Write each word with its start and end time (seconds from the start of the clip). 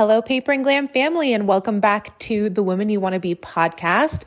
Hello, 0.00 0.22
Paper 0.22 0.50
and 0.50 0.64
Glam 0.64 0.88
family, 0.88 1.34
and 1.34 1.46
welcome 1.46 1.78
back 1.78 2.18
to 2.20 2.48
the 2.48 2.62
Woman 2.62 2.88
You 2.88 3.00
Want 3.00 3.12
to 3.12 3.20
Be 3.20 3.34
podcast. 3.34 4.26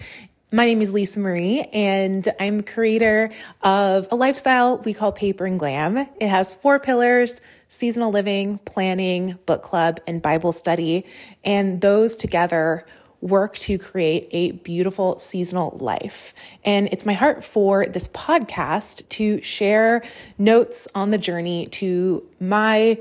My 0.52 0.66
name 0.68 0.84
is 0.84 0.94
Lisamarie, 0.94 1.68
and 1.74 2.28
I'm 2.40 2.62
creator 2.62 3.32
of 3.64 4.08
a 4.12 4.16
lifestyle 4.16 4.78
we 4.78 4.94
call 4.94 5.12
Paper 5.12 5.48
and 5.48 5.58
Glam. 5.58 5.98
It 5.98 6.28
has 6.28 6.54
four 6.54 6.80
pillars 6.80 7.42
seasonal 7.70 8.12
living, 8.12 8.60
planning, 8.60 9.40
book 9.48 9.64
club, 9.64 10.00
and 10.06 10.22
Bible 10.22 10.52
study. 10.52 11.08
And 11.44 11.82
those 11.82 12.18
together 12.18 12.86
work 13.20 13.56
to 13.56 13.80
create 13.80 14.28
a 14.32 14.52
beautiful 14.52 15.18
seasonal 15.18 15.78
life. 15.80 16.36
And 16.64 16.88
it's 16.92 17.06
my 17.06 17.14
heart 17.14 17.44
for 17.44 17.88
this 17.88 18.10
podcast 18.10 19.10
to 19.10 19.42
share 19.42 20.04
notes 20.38 20.88
on 20.94 21.10
the 21.10 21.18
journey 21.18 21.66
to 21.68 22.28
my 22.40 23.00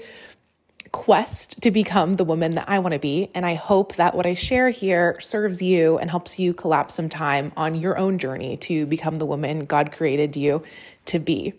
quest 0.92 1.60
to 1.62 1.70
become 1.70 2.14
the 2.14 2.24
woman 2.24 2.54
that 2.54 2.68
I 2.68 2.78
want 2.78 2.92
to 2.92 2.98
be. 2.98 3.30
And 3.34 3.44
I 3.44 3.54
hope 3.54 3.96
that 3.96 4.14
what 4.14 4.26
I 4.26 4.34
share 4.34 4.70
here 4.70 5.16
serves 5.20 5.62
you 5.62 5.98
and 5.98 6.10
helps 6.10 6.38
you 6.38 6.54
collapse 6.54 6.94
some 6.94 7.08
time 7.08 7.52
on 7.56 7.74
your 7.74 7.98
own 7.98 8.18
journey 8.18 8.56
to 8.58 8.86
become 8.86 9.16
the 9.16 9.26
woman 9.26 9.64
God 9.64 9.90
created 9.90 10.36
you 10.36 10.62
to 11.06 11.18
be. 11.18 11.54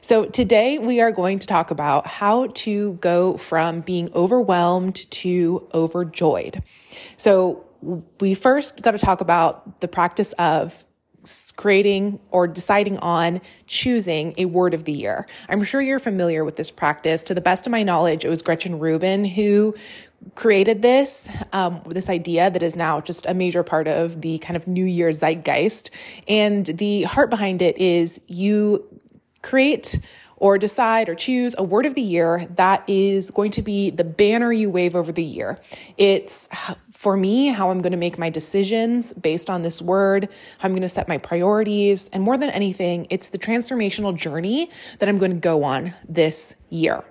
So 0.00 0.26
today 0.26 0.78
we 0.78 1.00
are 1.00 1.12
going 1.12 1.38
to 1.38 1.46
talk 1.46 1.70
about 1.70 2.06
how 2.06 2.48
to 2.48 2.94
go 2.94 3.36
from 3.36 3.80
being 3.80 4.12
overwhelmed 4.14 5.10
to 5.10 5.68
overjoyed. 5.72 6.62
So 7.16 7.64
we 8.20 8.34
first 8.34 8.82
got 8.82 8.92
to 8.92 8.98
talk 8.98 9.20
about 9.20 9.80
the 9.80 9.88
practice 9.88 10.32
of 10.34 10.84
creating 11.56 12.20
or 12.30 12.46
deciding 12.46 12.98
on 12.98 13.40
choosing 13.66 14.34
a 14.36 14.46
word 14.46 14.74
of 14.74 14.84
the 14.84 14.92
year. 14.92 15.26
I'm 15.48 15.62
sure 15.62 15.80
you're 15.80 15.98
familiar 15.98 16.44
with 16.44 16.56
this 16.56 16.70
practice. 16.70 17.22
To 17.24 17.34
the 17.34 17.40
best 17.40 17.66
of 17.66 17.70
my 17.70 17.82
knowledge, 17.82 18.24
it 18.24 18.28
was 18.28 18.42
Gretchen 18.42 18.78
Rubin 18.78 19.24
who 19.24 19.74
created 20.34 20.82
this, 20.82 21.28
um, 21.52 21.82
this 21.86 22.08
idea 22.08 22.50
that 22.50 22.62
is 22.62 22.76
now 22.76 23.00
just 23.00 23.26
a 23.26 23.34
major 23.34 23.62
part 23.62 23.88
of 23.88 24.20
the 24.20 24.38
kind 24.38 24.56
of 24.56 24.66
New 24.66 24.84
Year 24.84 25.10
zeitgeist. 25.10 25.90
And 26.28 26.66
the 26.66 27.02
heart 27.04 27.30
behind 27.30 27.62
it 27.62 27.76
is 27.78 28.20
you 28.26 28.86
create 29.42 29.98
or 30.42 30.58
decide 30.58 31.08
or 31.08 31.14
choose 31.14 31.54
a 31.56 31.62
word 31.62 31.86
of 31.86 31.94
the 31.94 32.02
year 32.02 32.48
that 32.56 32.82
is 32.88 33.30
going 33.30 33.52
to 33.52 33.62
be 33.62 33.90
the 33.90 34.02
banner 34.02 34.52
you 34.52 34.68
wave 34.68 34.96
over 34.96 35.12
the 35.12 35.22
year. 35.22 35.56
It's 35.96 36.48
for 36.90 37.16
me 37.16 37.46
how 37.46 37.70
I'm 37.70 37.80
going 37.80 37.92
to 37.92 37.96
make 37.96 38.18
my 38.18 38.28
decisions 38.28 39.12
based 39.12 39.48
on 39.48 39.62
this 39.62 39.80
word, 39.80 40.28
how 40.58 40.66
I'm 40.66 40.72
going 40.72 40.82
to 40.82 40.88
set 40.88 41.06
my 41.06 41.16
priorities, 41.16 42.08
and 42.08 42.24
more 42.24 42.36
than 42.36 42.50
anything, 42.50 43.06
it's 43.08 43.28
the 43.28 43.38
transformational 43.38 44.16
journey 44.16 44.68
that 44.98 45.08
I'm 45.08 45.18
going 45.18 45.30
to 45.30 45.38
go 45.38 45.62
on 45.62 45.92
this 46.08 46.56
year. 46.70 47.04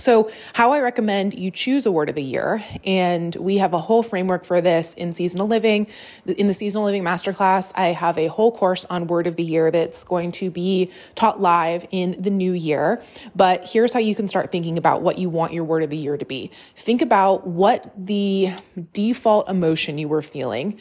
So, 0.00 0.30
how 0.54 0.72
I 0.72 0.80
recommend 0.80 1.38
you 1.38 1.50
choose 1.50 1.84
a 1.84 1.92
word 1.92 2.08
of 2.08 2.14
the 2.14 2.22
year, 2.22 2.64
and 2.84 3.36
we 3.36 3.58
have 3.58 3.74
a 3.74 3.78
whole 3.78 4.02
framework 4.02 4.46
for 4.46 4.62
this 4.62 4.94
in 4.94 5.12
seasonal 5.12 5.46
living. 5.46 5.88
In 6.24 6.46
the 6.46 6.54
seasonal 6.54 6.86
living 6.86 7.04
masterclass, 7.04 7.70
I 7.74 7.88
have 7.88 8.16
a 8.16 8.28
whole 8.28 8.50
course 8.50 8.86
on 8.86 9.06
word 9.06 9.26
of 9.26 9.36
the 9.36 9.44
year 9.44 9.70
that's 9.70 10.02
going 10.04 10.32
to 10.32 10.50
be 10.50 10.90
taught 11.14 11.42
live 11.42 11.84
in 11.90 12.16
the 12.18 12.30
new 12.30 12.52
year. 12.52 13.02
But 13.36 13.68
here's 13.70 13.92
how 13.92 14.00
you 14.00 14.14
can 14.14 14.26
start 14.26 14.50
thinking 14.50 14.78
about 14.78 15.02
what 15.02 15.18
you 15.18 15.28
want 15.28 15.52
your 15.52 15.64
word 15.64 15.82
of 15.82 15.90
the 15.90 15.98
year 15.98 16.16
to 16.16 16.24
be. 16.24 16.50
Think 16.76 17.02
about 17.02 17.46
what 17.46 17.92
the 17.94 18.54
default 18.94 19.50
emotion 19.50 19.98
you 19.98 20.08
were 20.08 20.22
feeling 20.22 20.80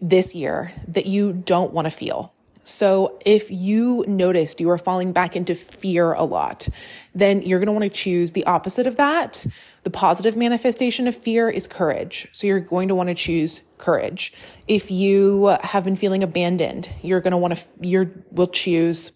this 0.00 0.34
year 0.34 0.72
that 0.88 1.04
you 1.04 1.34
don't 1.34 1.74
want 1.74 1.84
to 1.84 1.90
feel. 1.90 2.33
So 2.64 3.18
if 3.24 3.50
you 3.50 4.04
noticed 4.08 4.60
you 4.60 4.70
are 4.70 4.78
falling 4.78 5.12
back 5.12 5.36
into 5.36 5.54
fear 5.54 6.12
a 6.14 6.24
lot, 6.24 6.66
then 7.14 7.42
you're 7.42 7.58
going 7.58 7.66
to 7.66 7.72
want 7.72 7.84
to 7.84 7.90
choose 7.90 8.32
the 8.32 8.44
opposite 8.46 8.86
of 8.86 8.96
that. 8.96 9.46
The 9.82 9.90
positive 9.90 10.36
manifestation 10.36 11.06
of 11.06 11.14
fear 11.14 11.48
is 11.48 11.66
courage. 11.66 12.26
So 12.32 12.46
you're 12.46 12.60
going 12.60 12.88
to 12.88 12.94
want 12.94 13.10
to 13.10 13.14
choose 13.14 13.62
courage. 13.78 14.32
If 14.66 14.90
you 14.90 15.56
have 15.62 15.84
been 15.84 15.96
feeling 15.96 16.22
abandoned, 16.22 16.88
you're 17.02 17.20
going 17.20 17.32
to 17.32 17.36
want 17.38 17.56
to, 17.56 17.64
you 17.80 18.24
will 18.30 18.46
choose 18.46 19.12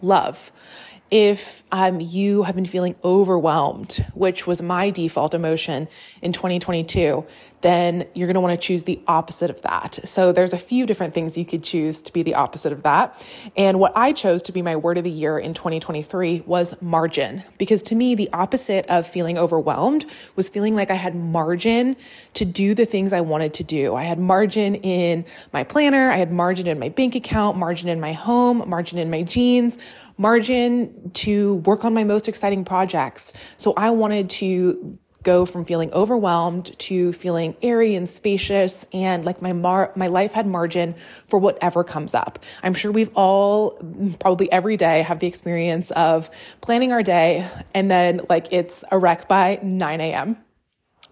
love 0.00 0.50
if 1.10 1.62
um, 1.70 2.00
you 2.00 2.42
have 2.44 2.54
been 2.54 2.64
feeling 2.64 2.96
overwhelmed, 3.04 4.04
which 4.14 4.46
was 4.46 4.62
my 4.62 4.90
default 4.90 5.34
emotion 5.34 5.86
in 6.22 6.32
2022, 6.32 7.24
then 7.64 8.06
you're 8.12 8.26
going 8.26 8.34
to 8.34 8.40
want 8.40 8.60
to 8.60 8.66
choose 8.66 8.84
the 8.84 9.00
opposite 9.08 9.48
of 9.48 9.62
that. 9.62 9.98
So 10.04 10.32
there's 10.32 10.52
a 10.52 10.58
few 10.58 10.84
different 10.84 11.14
things 11.14 11.38
you 11.38 11.46
could 11.46 11.64
choose 11.64 12.02
to 12.02 12.12
be 12.12 12.22
the 12.22 12.34
opposite 12.34 12.74
of 12.74 12.82
that. 12.82 13.26
And 13.56 13.80
what 13.80 13.92
I 13.96 14.12
chose 14.12 14.42
to 14.42 14.52
be 14.52 14.60
my 14.60 14.76
word 14.76 14.98
of 14.98 15.04
the 15.04 15.10
year 15.10 15.38
in 15.38 15.54
2023 15.54 16.42
was 16.44 16.80
margin, 16.82 17.42
because 17.56 17.82
to 17.84 17.94
me, 17.94 18.14
the 18.14 18.28
opposite 18.34 18.84
of 18.88 19.06
feeling 19.06 19.38
overwhelmed 19.38 20.04
was 20.36 20.50
feeling 20.50 20.76
like 20.76 20.90
I 20.90 20.96
had 20.96 21.16
margin 21.16 21.96
to 22.34 22.44
do 22.44 22.74
the 22.74 22.84
things 22.84 23.14
I 23.14 23.22
wanted 23.22 23.54
to 23.54 23.64
do. 23.64 23.94
I 23.94 24.02
had 24.02 24.18
margin 24.18 24.74
in 24.74 25.24
my 25.50 25.64
planner. 25.64 26.10
I 26.10 26.18
had 26.18 26.30
margin 26.30 26.66
in 26.66 26.78
my 26.78 26.90
bank 26.90 27.14
account, 27.14 27.56
margin 27.56 27.88
in 27.88 27.98
my 27.98 28.12
home, 28.12 28.68
margin 28.68 28.98
in 28.98 29.10
my 29.10 29.22
jeans, 29.22 29.78
margin 30.18 31.10
to 31.14 31.56
work 31.56 31.86
on 31.86 31.94
my 31.94 32.04
most 32.04 32.28
exciting 32.28 32.62
projects. 32.62 33.32
So 33.56 33.72
I 33.74 33.88
wanted 33.88 34.28
to 34.30 34.98
go 35.24 35.44
from 35.44 35.64
feeling 35.64 35.92
overwhelmed 35.92 36.78
to 36.78 37.12
feeling 37.12 37.56
airy 37.62 37.94
and 37.94 38.08
spacious 38.08 38.86
and 38.92 39.24
like 39.24 39.42
my 39.42 39.52
mar- 39.52 39.92
my 39.96 40.06
life 40.06 40.34
had 40.34 40.46
margin 40.46 40.94
for 41.26 41.38
whatever 41.38 41.82
comes 41.82 42.14
up. 42.14 42.38
I'm 42.62 42.74
sure 42.74 42.92
we've 42.92 43.10
all 43.14 43.70
probably 44.20 44.50
every 44.52 44.76
day 44.76 45.02
have 45.02 45.18
the 45.18 45.26
experience 45.26 45.90
of 45.90 46.30
planning 46.60 46.92
our 46.92 47.02
day 47.02 47.48
and 47.74 47.90
then 47.90 48.20
like 48.28 48.52
it's 48.52 48.84
a 48.92 48.98
wreck 48.98 49.26
by 49.26 49.58
9 49.62 50.00
a.m. 50.00 50.36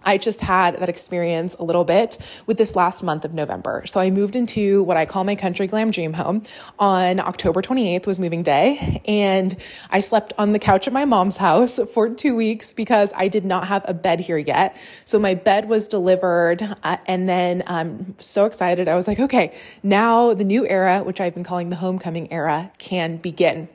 I 0.04 0.18
just 0.18 0.40
had 0.40 0.80
that 0.80 0.88
experience 0.88 1.54
a 1.58 1.64
little 1.64 1.84
bit 1.84 2.16
with 2.46 2.58
this 2.58 2.76
last 2.76 3.02
month 3.02 3.24
of 3.24 3.34
November. 3.34 3.84
So 3.86 4.00
I 4.00 4.10
moved 4.10 4.36
into 4.36 4.82
what 4.82 4.96
I 4.96 5.06
call 5.06 5.24
my 5.24 5.34
country 5.34 5.66
glam 5.66 5.90
dream 5.90 6.14
home 6.14 6.42
on 6.78 7.20
October 7.20 7.62
28th 7.62 8.06
was 8.06 8.18
moving 8.18 8.42
day. 8.42 9.02
And 9.06 9.56
I 9.90 10.00
slept 10.00 10.32
on 10.38 10.52
the 10.52 10.58
couch 10.58 10.86
at 10.86 10.92
my 10.92 11.04
mom's 11.04 11.38
house 11.38 11.78
for 11.92 12.08
two 12.08 12.36
weeks 12.36 12.72
because 12.72 13.12
I 13.16 13.28
did 13.28 13.44
not 13.44 13.68
have 13.68 13.84
a 13.88 13.94
bed 13.94 14.20
here 14.20 14.38
yet. 14.38 14.76
So 15.04 15.18
my 15.18 15.34
bed 15.34 15.68
was 15.68 15.88
delivered. 15.88 16.62
Uh, 16.82 16.96
and 17.06 17.28
then 17.28 17.62
I'm 17.66 18.18
so 18.18 18.46
excited. 18.46 18.88
I 18.88 18.96
was 18.96 19.06
like, 19.06 19.20
okay, 19.20 19.56
now 19.82 20.34
the 20.34 20.44
new 20.44 20.66
era, 20.66 21.02
which 21.02 21.20
I've 21.20 21.34
been 21.34 21.44
calling 21.44 21.70
the 21.70 21.76
homecoming 21.76 22.32
era 22.32 22.72
can 22.78 23.16
begin. 23.16 23.68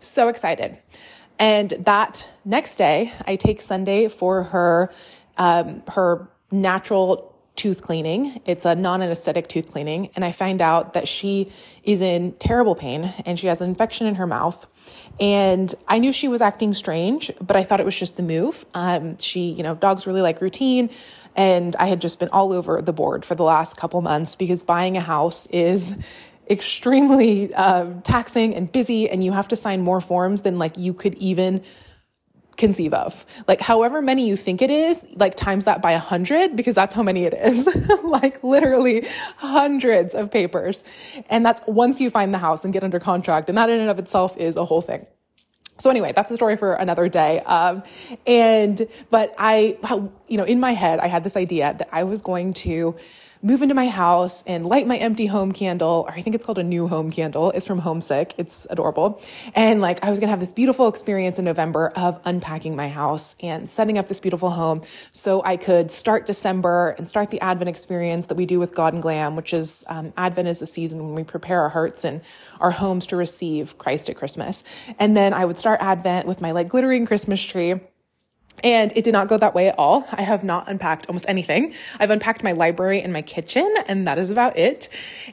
So 0.00 0.28
excited. 0.28 0.78
And 1.38 1.70
that 1.70 2.28
next 2.44 2.76
day, 2.76 3.12
I 3.24 3.36
take 3.36 3.60
Sunday 3.60 4.08
for 4.08 4.44
her 4.44 4.90
um, 5.38 5.82
her 5.94 6.28
natural 6.50 7.34
tooth 7.58 7.82
cleaning. 7.82 8.40
It's 8.46 8.64
a 8.64 8.74
non 8.74 9.02
anesthetic 9.02 9.48
tooth 9.48 9.70
cleaning. 9.70 10.10
And 10.14 10.24
I 10.24 10.32
find 10.32 10.62
out 10.62 10.94
that 10.94 11.06
she 11.08 11.52
is 11.82 12.00
in 12.00 12.32
terrible 12.34 12.74
pain 12.74 13.12
and 13.26 13.38
she 13.38 13.48
has 13.48 13.60
an 13.60 13.68
infection 13.68 14.06
in 14.06 14.14
her 14.14 14.26
mouth. 14.26 14.66
And 15.20 15.74
I 15.86 15.98
knew 15.98 16.12
she 16.12 16.28
was 16.28 16.40
acting 16.40 16.72
strange, 16.72 17.32
but 17.40 17.56
I 17.56 17.64
thought 17.64 17.80
it 17.80 17.86
was 17.86 17.98
just 17.98 18.16
the 18.16 18.22
move. 18.22 18.64
Um, 18.72 19.18
she, 19.18 19.50
you 19.50 19.64
know, 19.64 19.74
dogs 19.74 20.06
really 20.06 20.22
like 20.22 20.40
routine. 20.40 20.88
And 21.34 21.76
I 21.76 21.86
had 21.86 22.00
just 22.00 22.20
been 22.20 22.28
all 22.30 22.52
over 22.52 22.80
the 22.80 22.92
board 22.92 23.24
for 23.24 23.34
the 23.34 23.44
last 23.44 23.76
couple 23.76 24.00
months 24.00 24.36
because 24.36 24.62
buying 24.62 24.96
a 24.96 25.00
house 25.00 25.46
is 25.46 25.96
extremely 26.50 27.52
uh, 27.52 27.86
taxing 28.04 28.54
and 28.54 28.70
busy. 28.70 29.10
And 29.10 29.22
you 29.22 29.32
have 29.32 29.48
to 29.48 29.56
sign 29.56 29.82
more 29.82 30.00
forms 30.00 30.42
than 30.42 30.58
like 30.58 30.78
you 30.78 30.94
could 30.94 31.14
even 31.14 31.64
conceive 32.58 32.92
of. 32.92 33.24
Like 33.46 33.60
however 33.60 34.02
many 34.02 34.28
you 34.28 34.36
think 34.36 34.60
it 34.60 34.70
is, 34.70 35.06
like 35.16 35.36
times 35.36 35.64
that 35.64 35.80
by 35.80 35.92
a 35.92 35.98
hundred 35.98 36.56
because 36.56 36.74
that's 36.74 36.92
how 36.92 37.02
many 37.02 37.24
it 37.24 37.32
is. 37.32 37.68
like 38.04 38.42
literally 38.44 39.06
hundreds 39.38 40.14
of 40.14 40.30
papers. 40.30 40.84
And 41.30 41.46
that's 41.46 41.62
once 41.66 42.00
you 42.00 42.10
find 42.10 42.34
the 42.34 42.38
house 42.38 42.64
and 42.64 42.72
get 42.72 42.84
under 42.84 43.00
contract. 43.00 43.48
And 43.48 43.56
that 43.56 43.70
in 43.70 43.80
and 43.80 43.88
of 43.88 43.98
itself 43.98 44.36
is 44.36 44.56
a 44.56 44.64
whole 44.64 44.82
thing. 44.82 45.06
So 45.80 45.90
anyway, 45.90 46.12
that's 46.14 46.30
a 46.32 46.34
story 46.34 46.56
for 46.56 46.74
another 46.74 47.08
day. 47.08 47.38
Um, 47.40 47.84
and, 48.26 48.88
but 49.10 49.32
I, 49.38 49.78
you 50.26 50.36
know, 50.36 50.44
in 50.44 50.58
my 50.58 50.72
head, 50.72 50.98
I 50.98 51.06
had 51.06 51.22
this 51.22 51.36
idea 51.36 51.74
that 51.78 51.88
I 51.92 52.02
was 52.02 52.20
going 52.20 52.52
to 52.54 52.96
move 53.42 53.62
into 53.62 53.74
my 53.74 53.88
house 53.88 54.42
and 54.46 54.64
light 54.66 54.86
my 54.86 54.96
empty 54.96 55.26
home 55.26 55.52
candle, 55.52 56.04
or 56.06 56.12
I 56.12 56.22
think 56.22 56.34
it's 56.34 56.44
called 56.44 56.58
a 56.58 56.64
new 56.64 56.88
home 56.88 57.10
candle. 57.10 57.50
It's 57.52 57.66
from 57.66 57.80
Homesick. 57.80 58.34
It's 58.38 58.66
adorable. 58.70 59.20
And 59.54 59.80
like, 59.80 60.02
I 60.04 60.10
was 60.10 60.18
going 60.18 60.28
to 60.28 60.30
have 60.30 60.40
this 60.40 60.52
beautiful 60.52 60.88
experience 60.88 61.38
in 61.38 61.44
November 61.44 61.88
of 61.90 62.20
unpacking 62.24 62.76
my 62.76 62.88
house 62.88 63.36
and 63.40 63.68
setting 63.68 63.98
up 63.98 64.08
this 64.08 64.20
beautiful 64.20 64.50
home 64.50 64.82
so 65.10 65.42
I 65.44 65.56
could 65.56 65.90
start 65.90 66.26
December 66.26 66.94
and 66.98 67.08
start 67.08 67.30
the 67.30 67.40
Advent 67.40 67.68
experience 67.68 68.26
that 68.26 68.36
we 68.36 68.46
do 68.46 68.58
with 68.58 68.74
God 68.74 68.92
and 68.92 69.02
Glam, 69.02 69.36
which 69.36 69.52
is 69.52 69.84
um, 69.88 70.12
Advent 70.16 70.48
is 70.48 70.60
the 70.60 70.66
season 70.66 71.04
when 71.04 71.14
we 71.14 71.24
prepare 71.24 71.60
our 71.62 71.70
hearts 71.70 72.04
and 72.04 72.20
our 72.60 72.72
homes 72.72 73.06
to 73.06 73.16
receive 73.16 73.78
Christ 73.78 74.08
at 74.08 74.16
Christmas. 74.16 74.64
And 74.98 75.16
then 75.16 75.32
I 75.32 75.44
would 75.44 75.58
start 75.58 75.80
Advent 75.80 76.26
with 76.26 76.40
my 76.40 76.52
like 76.52 76.68
glittering 76.68 77.06
Christmas 77.06 77.44
tree 77.44 77.80
And 78.64 78.92
it 78.96 79.04
did 79.04 79.12
not 79.12 79.28
go 79.28 79.38
that 79.38 79.54
way 79.54 79.68
at 79.68 79.78
all. 79.78 80.06
I 80.12 80.22
have 80.22 80.42
not 80.42 80.68
unpacked 80.68 81.06
almost 81.06 81.26
anything. 81.28 81.74
I've 82.00 82.10
unpacked 82.10 82.42
my 82.42 82.52
library 82.52 83.00
and 83.00 83.12
my 83.12 83.22
kitchen, 83.22 83.72
and 83.86 84.06
that 84.08 84.18
is 84.18 84.30
about 84.30 84.58
it. 84.58 84.88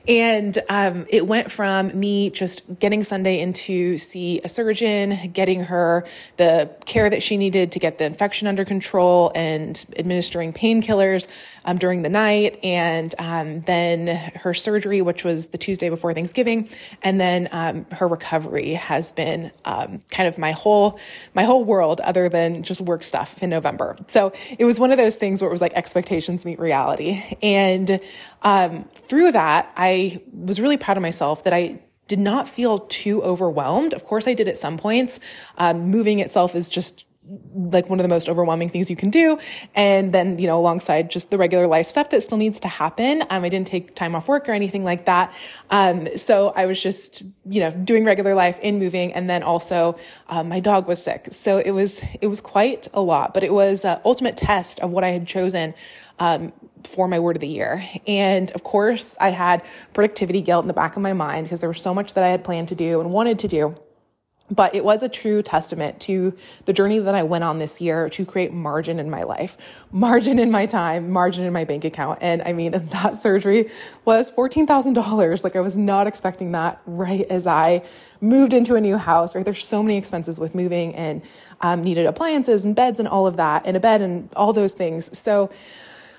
And 0.08 0.58
um, 0.70 1.08
it 1.10 1.26
went 1.26 1.52
from 1.52 1.98
me 2.00 2.30
just 2.30 2.80
getting 2.80 3.04
Sunday 3.04 3.40
in 3.40 3.54
to 3.54 3.98
see 3.98 4.42
a 4.44 4.50
surgeon, 4.50 5.32
getting 5.34 5.66
her 5.66 6.06
the 6.38 6.70
care 6.86 7.10
that 7.10 7.24
she 7.24 7.36
needed 7.36 7.72
to 7.72 7.80
get 7.80 7.98
the 7.98 8.06
infection 8.06 8.48
under 8.48 8.64
control, 8.64 9.32
and 9.34 9.84
administering 9.98 10.54
painkillers 10.54 11.28
um, 11.66 11.78
during 11.78 12.04
the 12.04 12.10
night, 12.10 12.60
and 12.64 13.16
um, 13.18 13.62
then 13.62 14.08
her 14.36 14.54
surgery, 14.54 15.02
which 15.02 15.24
was 15.24 15.48
the 15.48 15.58
Tuesday 15.58 15.90
before 15.90 16.14
Thanksgiving, 16.14 16.70
and 17.02 17.20
then 17.20 17.50
um, 17.52 17.86
her 17.92 18.08
recovery 18.08 18.74
has 18.74 19.12
been 19.12 19.52
um, 19.66 20.04
kind 20.12 20.28
of 20.28 20.38
my 20.38 20.52
whole 20.52 21.00
my 21.34 21.44
whole 21.44 21.64
world, 21.64 22.00
other 22.02 22.30
than 22.30 22.62
just 22.62 22.82
work 22.82 23.04
stuff 23.04 23.15
stuff 23.16 23.42
in 23.42 23.50
November. 23.50 23.96
So 24.08 24.34
it 24.60 24.66
was 24.66 24.78
one 24.78 24.92
of 24.92 24.98
those 24.98 25.16
things 25.16 25.42
where 25.42 25.50
it 25.50 25.54
was 25.54 25.62
like 25.62 25.74
expectations 25.74 26.46
meet 26.46 26.60
reality. 26.60 27.24
And 27.42 28.02
um, 28.42 28.90
through 29.08 29.32
that, 29.32 29.72
I 29.78 30.22
was 30.34 30.60
really 30.60 30.76
proud 30.76 30.98
of 30.98 31.02
myself 31.02 31.46
that 31.46 31.54
I 31.54 31.80
did 32.08 32.20
not 32.20 32.46
feel 32.46 32.80
too 32.80 33.24
overwhelmed. 33.24 33.94
Of 33.94 34.04
course, 34.04 34.28
I 34.28 34.34
did 34.34 34.50
at 34.50 34.58
some 34.58 34.78
points. 34.78 35.22
Um, 35.58 35.90
moving 35.90 36.20
itself 36.20 36.56
is 36.56 36.68
just 36.68 37.06
like 37.54 37.90
one 37.90 38.00
of 38.00 38.04
the 38.04 38.10
most 38.10 38.30
overwhelming 38.30 38.70
things 38.70 38.90
you 38.90 38.96
can 38.96 39.10
do. 39.10 39.40
And 39.74 40.12
then, 40.12 40.38
you 40.38 40.48
know, 40.48 40.60
alongside 40.60 41.10
just 41.10 41.32
the 41.32 41.38
regular 41.38 41.68
life 41.68 41.88
stuff 41.88 42.10
that 42.12 42.22
still 42.22 42.38
needs 42.38 42.60
to 42.60 42.68
happen. 42.68 43.24
Um, 43.30 43.44
I 43.44 43.50
didn't 43.50 43.68
take 43.68 43.96
time 43.96 44.16
off 44.16 44.28
work 44.28 44.48
or 44.48 44.52
anything 44.52 44.84
like 44.84 45.06
that. 45.06 45.34
Um, 45.70 46.08
so 46.18 46.50
I 46.56 46.66
was 46.66 46.82
just, 46.82 47.24
you 47.46 47.62
know, 47.62 47.72
doing 47.72 48.06
regular 48.06 48.36
life 48.36 48.60
in 48.60 48.78
moving. 48.78 49.14
And 49.14 49.30
then 49.30 49.42
also, 49.42 49.98
um, 50.28 50.50
my 50.50 50.60
dog 50.60 50.88
was 50.88 51.04
sick. 51.04 51.30
So 51.32 51.58
it 51.58 51.72
was, 51.72 52.04
it 52.22 52.28
was 52.28 52.42
quite 52.42 52.88
a 52.94 53.02
lot, 53.02 53.34
but 53.34 53.44
it 53.44 53.54
was 53.54 53.86
an 53.86 54.00
ultimate 54.06 54.38
test 54.38 54.80
of 54.82 54.92
what 54.92 55.04
I 55.04 55.10
had 55.10 55.28
chosen, 55.28 55.74
um, 56.20 56.54
for 56.84 57.08
my 57.08 57.20
word 57.20 57.36
of 57.36 57.40
the 57.40 57.48
year. 57.48 57.84
And 58.06 58.52
of 58.52 58.64
course, 58.64 59.18
I 59.20 59.30
had 59.30 59.64
productivity 59.94 60.42
guilt 60.42 60.64
in 60.64 60.68
the 60.68 60.74
back 60.74 60.96
of 60.96 61.02
my 61.02 61.14
mind 61.14 61.46
because 61.46 61.60
there 61.60 61.70
was 61.70 61.82
so 61.82 61.94
much 61.94 62.14
that 62.14 62.24
I 62.24 62.30
had 62.30 62.44
planned 62.44 62.68
to 62.68 62.76
do 62.76 63.02
and 63.02 63.12
wanted 63.12 63.40
to 63.40 63.48
do. 63.48 63.76
But 64.50 64.76
it 64.76 64.86
was 64.86 65.02
a 65.02 65.10
true 65.10 65.42
testament 65.42 66.00
to 66.02 66.38
the 66.66 66.74
journey 66.74 67.00
that 67.00 67.16
I 67.16 67.24
went 67.24 67.44
on 67.44 67.58
this 67.58 67.82
year 67.82 68.10
to 68.10 68.26
create 68.26 68.54
margin 68.54 69.00
in 69.00 69.10
my 69.10 69.24
life, 69.24 69.84
margin 69.92 70.38
in 70.38 70.52
my 70.52 70.68
time, 70.68 71.10
margin 71.10 71.46
in 71.46 71.54
my 71.54 71.64
bank 71.64 71.84
account. 71.84 72.20
And 72.22 72.44
I 72.44 72.54
mean, 72.54 72.72
that 72.92 73.16
surgery 73.16 73.72
was 74.06 74.32
$14,000. 74.32 75.44
Like 75.44 75.56
I 75.56 75.62
was 75.62 75.76
not 75.76 76.06
expecting 76.06 76.52
that 76.52 76.80
right 76.86 77.26
as 77.28 77.48
I 77.48 77.84
moved 78.22 78.54
into 78.54 78.76
a 78.76 78.82
new 78.82 78.98
house, 78.98 79.36
right? 79.36 79.44
There's 79.44 79.66
so 79.66 79.82
many 79.82 79.98
expenses 79.98 80.40
with 80.40 80.54
moving 80.54 80.94
and 80.94 81.24
um, 81.62 81.84
needed 81.84 82.06
appliances 82.06 82.66
and 82.66 82.76
beds 82.76 83.00
and 83.00 83.08
all 83.08 83.26
of 83.26 83.38
that 83.38 83.64
and 83.66 83.76
a 83.76 83.80
bed 83.80 84.02
and 84.02 84.32
all 84.36 84.54
those 84.54 84.74
things. 84.74 85.18
So, 85.18 85.52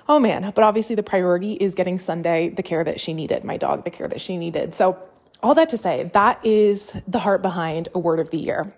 oh 0.09 0.19
man, 0.19 0.51
but 0.53 0.63
obviously 0.63 0.95
the 0.95 1.03
priority 1.03 1.53
is 1.53 1.75
getting 1.75 1.97
Sunday 1.97 2.49
the 2.49 2.63
care 2.63 2.83
that 2.83 2.99
she 2.99 3.13
needed, 3.13 3.43
my 3.45 3.55
dog 3.55 3.85
the 3.85 3.91
care 3.91 4.07
that 4.07 4.19
she 4.19 4.37
needed. 4.37 4.75
So 4.75 4.97
all 5.43 5.53
that 5.55 5.69
to 5.69 5.77
say, 5.77 6.09
that 6.13 6.45
is 6.45 6.95
the 7.07 7.19
heart 7.19 7.41
behind 7.41 7.89
a 7.93 7.99
word 7.99 8.19
of 8.19 8.31
the 8.31 8.37
year. 8.37 8.73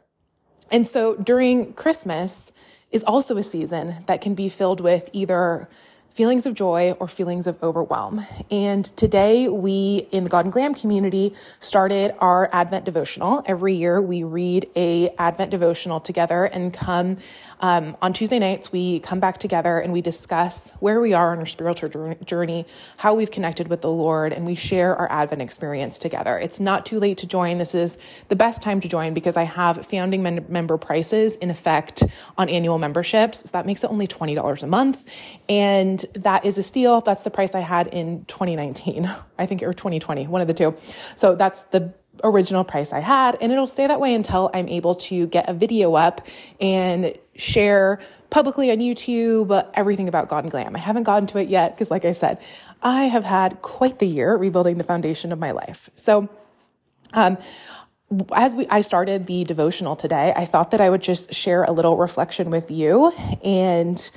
And 0.71 0.87
so 0.87 1.15
during 1.15 1.73
Christmas 1.73 2.51
is 2.91 3.03
also 3.03 3.37
a 3.37 3.43
season 3.43 4.03
that 4.07 4.21
can 4.21 4.35
be 4.35 4.49
filled 4.49 4.81
with 4.81 5.09
either 5.13 5.69
feelings 6.19 6.45
of 6.45 6.53
joy 6.53 6.91
or 6.99 7.07
feelings 7.07 7.47
of 7.47 7.57
overwhelm. 7.63 8.19
And 8.51 8.83
today 8.97 9.47
we 9.47 10.05
in 10.11 10.25
the 10.25 10.29
God 10.29 10.43
and 10.43 10.51
Glam 10.51 10.73
community 10.73 11.33
started 11.61 12.13
our 12.19 12.49
Advent 12.51 12.83
devotional. 12.83 13.41
Every 13.45 13.73
year 13.73 14.01
we 14.01 14.25
read 14.25 14.67
a 14.75 15.11
Advent 15.17 15.49
devotional 15.49 16.01
together 16.01 16.43
and 16.43 16.73
come 16.73 17.19
um, 17.61 17.95
on 18.01 18.11
Tuesday 18.11 18.37
nights, 18.37 18.69
we 18.71 18.99
come 18.99 19.21
back 19.21 19.37
together 19.37 19.79
and 19.79 19.93
we 19.93 20.01
discuss 20.01 20.73
where 20.81 20.99
we 20.99 21.13
are 21.13 21.31
on 21.31 21.39
our 21.39 21.45
spiritual 21.45 22.15
journey, 22.25 22.65
how 22.97 23.13
we've 23.13 23.31
connected 23.31 23.69
with 23.69 23.79
the 23.79 23.89
Lord, 23.89 24.33
and 24.33 24.45
we 24.45 24.55
share 24.55 24.95
our 24.95 25.09
Advent 25.09 25.41
experience 25.41 25.99
together. 25.99 26.37
It's 26.37 26.59
not 26.59 26.85
too 26.85 26.99
late 26.99 27.17
to 27.19 27.27
join. 27.27 27.59
This 27.59 27.73
is 27.73 27.97
the 28.27 28.35
best 28.35 28.61
time 28.61 28.81
to 28.81 28.89
join 28.89 29.13
because 29.13 29.37
I 29.37 29.43
have 29.43 29.85
founding 29.85 30.21
member 30.49 30.77
prices 30.77 31.37
in 31.37 31.49
effect 31.49 32.03
on 32.37 32.49
annual 32.49 32.77
memberships. 32.77 33.39
So 33.41 33.49
that 33.53 33.65
makes 33.65 33.83
it 33.83 33.89
only 33.89 34.07
$20 34.07 34.63
a 34.63 34.67
month. 34.67 35.09
And 35.47 36.05
that 36.13 36.45
is 36.45 36.57
a 36.57 36.63
steal. 36.63 37.01
That's 37.01 37.23
the 37.23 37.31
price 37.31 37.55
I 37.55 37.61
had 37.61 37.87
in 37.87 38.25
2019, 38.25 39.09
I 39.37 39.45
think, 39.45 39.63
or 39.63 39.73
2020, 39.73 40.27
one 40.27 40.41
of 40.41 40.47
the 40.47 40.53
two. 40.53 40.75
So 41.15 41.35
that's 41.35 41.63
the 41.63 41.93
original 42.23 42.63
price 42.63 42.91
I 42.91 42.99
had. 42.99 43.37
And 43.41 43.51
it'll 43.51 43.67
stay 43.67 43.87
that 43.87 43.99
way 43.99 44.13
until 44.13 44.49
I'm 44.53 44.67
able 44.67 44.95
to 44.95 45.27
get 45.27 45.49
a 45.49 45.53
video 45.53 45.95
up 45.95 46.25
and 46.59 47.13
share 47.35 47.99
publicly 48.29 48.69
on 48.71 48.77
YouTube 48.77 49.69
everything 49.73 50.07
about 50.07 50.27
God 50.27 50.43
and 50.43 50.51
Glam. 50.51 50.75
I 50.75 50.79
haven't 50.79 51.03
gotten 51.03 51.27
to 51.27 51.39
it 51.39 51.49
yet 51.49 51.73
because, 51.73 51.89
like 51.89 52.05
I 52.05 52.11
said, 52.11 52.39
I 52.81 53.05
have 53.05 53.23
had 53.23 53.61
quite 53.61 53.99
the 53.99 54.07
year 54.07 54.35
rebuilding 54.35 54.77
the 54.77 54.83
foundation 54.83 55.31
of 55.31 55.39
my 55.39 55.51
life. 55.51 55.89
So, 55.95 56.29
um, 57.13 57.37
as 58.33 58.55
we, 58.55 58.67
I 58.67 58.81
started 58.81 59.27
the 59.27 59.43
devotional 59.43 59.95
today, 59.95 60.33
I 60.35 60.45
thought 60.45 60.71
that 60.71 60.81
I 60.81 60.89
would 60.89 61.01
just 61.01 61.33
share 61.33 61.63
a 61.63 61.71
little 61.71 61.95
reflection 61.95 62.49
with 62.49 62.71
you 62.71 63.11
and 63.43 64.09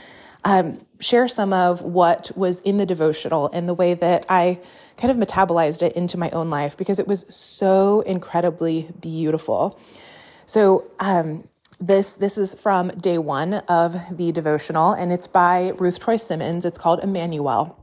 um, 0.44 0.79
share 1.00 1.29
some 1.29 1.53
of 1.53 1.83
what 1.83 2.31
was 2.37 2.61
in 2.62 2.77
the 2.77 2.87
devotional 2.87 3.49
and 3.53 3.69
the 3.69 3.75
way 3.75 3.94
that 3.94 4.25
I 4.29 4.61
kind 4.97 5.11
of 5.11 5.17
metabolized 5.17 5.83
it 5.83 5.93
into 5.94 6.19
my 6.19 6.31
own 6.31 6.50
life 6.50 6.77
because 6.77 6.99
it 6.99 7.06
was 7.06 7.27
so 7.29 8.00
incredibly 8.03 8.89
beautiful. 9.00 9.79
So, 10.47 10.91
um, 11.00 11.44
this 11.81 12.15
this 12.15 12.39
is 12.39 12.55
from 12.61 12.89
day 12.89 13.19
one 13.19 13.55
of 13.55 14.17
the 14.17 14.31
devotional, 14.31 14.93
and 14.93 15.12
it's 15.12 15.27
by 15.27 15.73
Ruth 15.79 16.05
Chou 16.05 16.17
Simons. 16.17 16.65
It's 16.65 16.79
called 16.79 17.00
Emmanuel. 17.00 17.81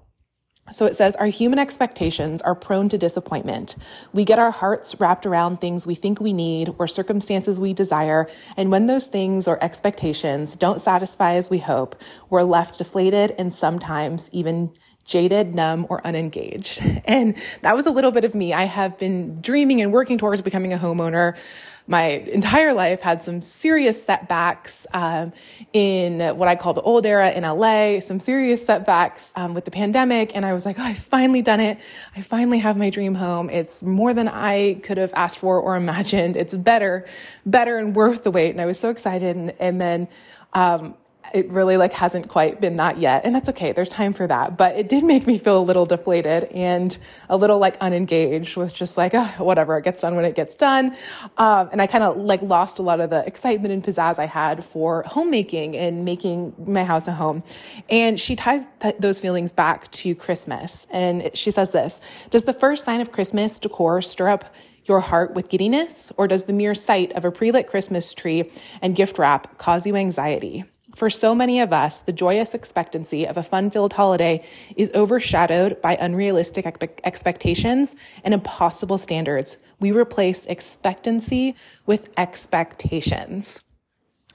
So 0.71 0.85
it 0.85 0.95
says, 0.95 1.15
Our 1.15 1.27
human 1.27 1.59
expectations 1.59 2.41
are 2.41 2.55
prone 2.55 2.89
to 2.89 2.97
disappointment. 2.97 3.75
We 4.13 4.25
get 4.25 4.39
our 4.39 4.51
hearts 4.51 4.99
wrapped 4.99 5.25
around 5.25 5.61
things 5.61 5.87
we 5.87 5.95
think 5.95 6.19
we 6.19 6.33
need 6.33 6.73
or 6.77 6.87
circumstances 6.87 7.59
we 7.59 7.73
desire. 7.73 8.29
And 8.57 8.71
when 8.71 8.87
those 8.87 9.07
things 9.07 9.47
or 9.47 9.63
expectations 9.63 10.55
don't 10.55 10.79
satisfy 10.79 11.33
as 11.33 11.49
we 11.49 11.59
hope, 11.59 11.95
we're 12.29 12.43
left 12.43 12.77
deflated 12.77 13.35
and 13.37 13.53
sometimes 13.53 14.29
even 14.31 14.71
jaded, 15.09 15.55
numb, 15.55 15.87
or 15.89 16.05
unengaged. 16.05 16.81
And 17.05 17.35
that 17.61 17.75
was 17.75 17.87
a 17.87 17.91
little 17.91 18.11
bit 18.11 18.23
of 18.23 18.35
me. 18.35 18.53
I 18.53 18.65
have 18.65 18.99
been 18.99 19.41
dreaming 19.41 19.81
and 19.81 19.91
working 19.91 20.19
towards 20.19 20.41
becoming 20.41 20.73
a 20.73 20.77
homeowner 20.77 21.35
my 21.89 22.03
entire 22.03 22.71
life 22.71 23.01
had 23.01 23.23
some 23.23 23.41
serious 23.41 24.03
setbacks 24.03 24.85
um, 24.93 25.33
in 25.73 26.37
what 26.37 26.47
I 26.47 26.55
call 26.55 26.75
the 26.75 26.81
old 26.81 27.03
era 27.03 27.31
in 27.31 27.43
LA, 27.43 27.99
some 27.99 28.19
serious 28.19 28.63
setbacks 28.63 29.33
um, 29.35 29.55
with 29.55 29.65
the 29.65 29.71
pandemic. 29.71 30.35
And 30.35 30.45
I 30.45 30.53
was 30.53 30.67
like, 30.67 30.77
oh, 30.77 30.83
I've 30.83 30.99
finally 30.99 31.41
done 31.41 31.59
it. 31.59 31.79
I 32.15 32.21
finally 32.21 32.59
have 32.59 32.77
my 32.77 32.91
dream 32.91 33.15
home. 33.15 33.49
It's 33.49 33.81
more 33.81 34.13
than 34.13 34.27
I 34.27 34.75
could 34.83 34.97
have 34.97 35.11
asked 35.15 35.39
for 35.39 35.59
or 35.59 35.75
imagined. 35.75 36.37
It's 36.37 36.53
better, 36.53 37.07
better 37.43 37.79
and 37.79 37.95
worth 37.95 38.23
the 38.23 38.29
wait. 38.29 38.51
And 38.51 38.61
I 38.61 38.67
was 38.67 38.79
so 38.79 38.91
excited. 38.91 39.35
And, 39.35 39.53
and 39.59 39.81
then, 39.81 40.07
um, 40.53 40.93
it 41.33 41.49
really 41.49 41.77
like 41.77 41.93
hasn't 41.93 42.27
quite 42.27 42.59
been 42.61 42.77
that 42.77 42.97
yet 42.97 43.25
and 43.25 43.33
that's 43.33 43.49
okay 43.49 43.71
there's 43.71 43.89
time 43.89 44.13
for 44.13 44.27
that. 44.27 44.57
But 44.57 44.75
it 44.75 44.89
did 44.89 45.03
make 45.03 45.27
me 45.27 45.37
feel 45.37 45.59
a 45.59 45.61
little 45.61 45.85
deflated 45.85 46.45
and 46.45 46.97
a 47.29 47.37
little 47.37 47.59
like 47.59 47.77
unengaged 47.81 48.57
with 48.57 48.73
just 48.73 48.97
like 48.97 49.13
oh, 49.13 49.33
whatever 49.37 49.77
it 49.77 49.83
gets 49.83 50.01
done 50.01 50.15
when 50.15 50.25
it 50.25 50.35
gets 50.35 50.55
done. 50.55 50.95
Um, 51.37 51.69
and 51.71 51.81
i 51.81 51.87
kind 51.87 52.03
of 52.03 52.17
like 52.17 52.41
lost 52.41 52.79
a 52.79 52.81
lot 52.81 52.99
of 52.99 53.09
the 53.09 53.25
excitement 53.25 53.73
and 53.73 53.83
pizzazz 53.83 54.19
i 54.19 54.25
had 54.25 54.63
for 54.63 55.03
homemaking 55.07 55.75
and 55.75 56.05
making 56.05 56.53
my 56.57 56.83
house 56.83 57.07
a 57.07 57.13
home. 57.13 57.43
And 57.89 58.19
she 58.19 58.35
ties 58.35 58.65
th- 58.81 58.95
those 58.99 59.21
feelings 59.21 59.51
back 59.51 59.89
to 59.91 60.15
christmas 60.15 60.87
and 60.91 61.31
she 61.33 61.51
says 61.51 61.71
this 61.71 62.01
does 62.29 62.43
the 62.43 62.53
first 62.53 62.85
sign 62.85 63.01
of 63.01 63.11
christmas 63.11 63.59
decor 63.59 64.01
stir 64.01 64.29
up 64.29 64.53
your 64.89 64.99
heart 64.99 65.33
with 65.33 65.49
giddiness, 65.49 66.11
or 66.17 66.27
does 66.27 66.45
the 66.45 66.53
mere 66.53 66.73
sight 66.73 67.13
of 67.13 67.23
a 67.23 67.31
pre 67.31 67.51
lit 67.51 67.67
Christmas 67.67 68.13
tree 68.13 68.51
and 68.81 68.95
gift 68.95 69.19
wrap 69.19 69.57
cause 69.57 69.85
you 69.85 69.95
anxiety? 69.95 70.65
For 70.99 71.09
so 71.09 71.33
many 71.33 71.61
of 71.61 71.71
us, 71.71 72.01
the 72.01 72.11
joyous 72.11 72.53
expectancy 72.53 73.25
of 73.25 73.37
a 73.37 73.41
fun 73.41 73.69
filled 73.69 73.93
holiday 73.93 74.43
is 74.75 74.91
overshadowed 74.93 75.81
by 75.81 75.95
unrealistic 75.95 76.65
expectations 77.05 77.95
and 78.21 78.33
impossible 78.33 78.97
standards. 78.97 79.55
We 79.79 79.93
replace 79.93 80.45
expectancy 80.45 81.55
with 81.85 82.09
expectations. 82.17 83.61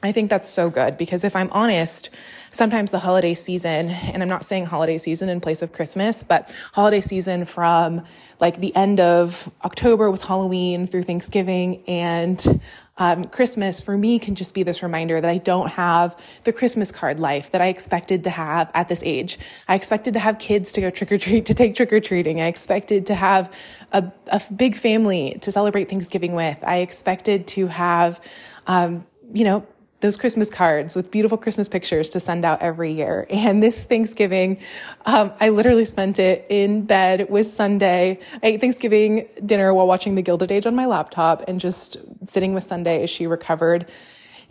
I 0.03 0.13
think 0.13 0.29
that's 0.29 0.51
so 0.51 0.69
good 0.69 0.99
because 0.99 1.25
if 1.25 1.35
I'm 1.35 1.51
honest, 1.51 2.11
sometimes 2.51 2.91
the 2.91 2.99
holiday 2.99 3.33
season, 3.33 3.89
and 3.89 4.23
I'm 4.23 4.29
not 4.29 4.45
saying 4.45 4.67
holiday 4.67 4.99
season 4.99 5.31
in 5.31 5.41
place 5.41 5.63
of 5.63 5.73
Christmas, 5.73 6.23
but 6.23 6.55
holiday 6.73 7.01
season 7.01 7.47
from 7.47 8.05
like 8.39 8.61
the 8.61 8.77
end 8.77 9.01
of 9.01 9.51
October 9.65 10.11
with 10.11 10.25
Halloween 10.25 10.87
through 10.87 11.05
Thanksgiving 11.05 11.83
and 11.89 12.61
um, 12.97 13.25
Christmas 13.25 13.81
for 13.81 13.99
me 13.99 14.19
can 14.19 14.35
just 14.35 14.55
be 14.55 14.63
this 14.63 14.83
reminder 14.83 15.21
that 15.21 15.31
I 15.31 15.39
don't 15.39 15.71
have 15.71 16.21
the 16.45 16.53
Christmas 16.53 16.93
card 16.93 17.19
life 17.19 17.51
that 17.51 17.61
I 17.61 17.67
expected 17.67 18.23
to 18.25 18.31
have 18.31 18.71
at 18.73 18.89
this 18.89 19.03
age. 19.05 19.39
I 19.67 19.75
expected 19.75 20.15
to 20.15 20.21
have 20.21 20.39
kids 20.39 20.71
to 20.73 20.81
go 20.81 20.91
trick 20.91 21.11
or 21.11 21.19
treat, 21.19 21.47
to 21.47 21.55
take 21.55 21.75
trick 21.75 21.93
or 21.93 22.01
treating. 22.01 22.41
I 22.41 22.47
expected 22.47 23.07
to 23.07 23.15
have 23.15 23.53
a, 23.91 24.13
a 24.29 24.41
big 24.55 24.77
family 24.77 25.39
to 25.43 25.51
celebrate 25.51 25.89
Thanksgiving 25.89 26.35
with. 26.35 26.63
I 26.63 26.77
expected 26.79 27.49
to 27.49 27.67
have, 27.69 28.21
um, 28.67 29.07
you 29.33 29.45
know, 29.45 29.67
those 30.05 30.19
Christmas 30.19 30.51
cards 30.51 30.95
with 30.95 31.11
beautiful 31.11 31.39
Christmas 31.39 31.67
pictures 31.67 32.11
to 32.11 32.21
send 32.21 32.45
out 32.45 32.61
every 32.61 32.93
year. 32.93 33.27
And 33.45 33.63
this 33.63 33.85
Thanksgiving, 33.85 34.59
um, 35.07 35.33
I 35.41 35.49
literally 35.49 35.87
spent 35.87 36.19
it 36.19 36.47
in 36.51 36.85
bed 36.85 37.31
with 37.31 37.47
Sunday. 37.47 38.19
I 38.43 38.47
ate 38.49 38.61
Thanksgiving 38.61 39.29
dinner 39.45 39.73
while 39.73 39.87
watching 39.87 40.15
The 40.15 40.23
Gilded 40.23 40.51
Age 40.51 40.67
on 40.67 40.75
my 40.75 40.85
laptop 40.85 41.43
and 41.49 41.59
just 41.59 41.97
sitting 42.27 42.53
with 42.53 42.65
Sunday 42.65 43.03
as 43.03 43.11
she 43.11 43.27
recovered. 43.27 43.87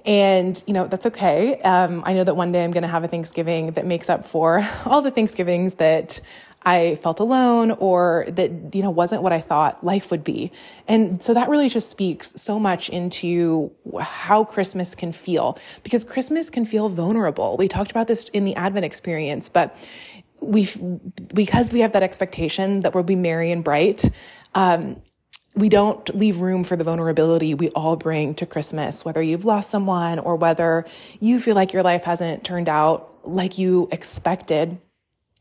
And, 0.05 0.62
you 0.65 0.74
know, 0.74 0.88
that's 0.88 1.05
okay. 1.07 1.60
Um, 1.62 2.03
I 2.05 2.13
know 2.13 2.24
that 2.24 2.36
one 2.36 2.51
day 2.51 2.63
I'm 2.63 2.72
going 2.72 2.83
to 2.83 2.89
have 2.89 3.03
a 3.03 3.07
Thanksgiving 3.07 3.72
that 3.72 3.86
makes 3.86 4.10
up 4.10 4.25
for 4.25 4.67
all 4.86 5.03
the 5.03 5.12
Thanksgivings 5.12 5.75
that 5.75 6.19
I 6.65 6.96
felt 6.96 7.20
alone 7.20 7.72
or 7.72 8.25
that, 8.29 8.74
you 8.74 8.82
know, 8.82 8.89
wasn't 8.89 9.24
what 9.24 9.34
I 9.34 9.39
thought 9.39 9.84
life 9.84 10.12
would 10.12 10.24
be. 10.24 10.51
And 10.88 11.22
so 11.22 11.34
that 11.34 11.50
really 11.50 11.70
just 11.70 11.89
speaks 11.89 12.32
so 12.41 12.60
much 12.60 12.89
into 12.89 13.72
how 14.00 14.43
Christmas 14.43 14.96
can 14.96 15.12
feel 15.12 15.58
because 15.84 16.03
Christmas 16.03 16.50
can 16.50 16.65
feel 16.65 16.89
vulnerable. 16.89 17.58
We 17.58 17.67
talked 17.67 17.91
about 17.91 18.08
this 18.08 18.29
in 18.29 18.46
the 18.46 18.55
Advent 18.55 18.86
experience, 18.86 19.50
but 19.50 19.75
we, 20.41 20.67
because 21.34 21.72
we 21.74 21.82
have 21.82 21.91
that 21.93 22.03
expectation 22.03 22.82
that 22.82 22.93
we'll 22.93 23.03
be 23.03 23.15
merry 23.15 23.51
and 23.51 23.63
bright, 23.63 24.10
um, 24.55 25.01
we 25.55 25.70
don't 25.70 26.15
leave 26.15 26.41
room 26.41 26.63
for 26.63 26.75
the 26.75 26.84
vulnerability 26.84 27.53
we 27.53 27.70
all 27.70 27.96
bring 27.96 28.34
to 28.36 28.46
Christmas, 28.46 29.05
whether 29.05 29.22
you've 29.22 29.46
lost 29.46 29.70
someone 29.70 30.17
or 30.17 30.36
whether 30.36 30.86
you 31.20 31.39
feel 31.39 31.55
like 31.55 31.74
your 31.74 31.84
life 31.84 32.03
hasn't 32.03 32.43
turned 32.43 32.67
out 32.67 33.10
like 33.24 33.58
you 33.58 33.88
expected. 33.91 34.79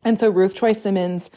And 0.02 0.18
so 0.18 0.30
Ruth 0.30 0.54
Chou 0.54 0.74
Simons 0.74 1.30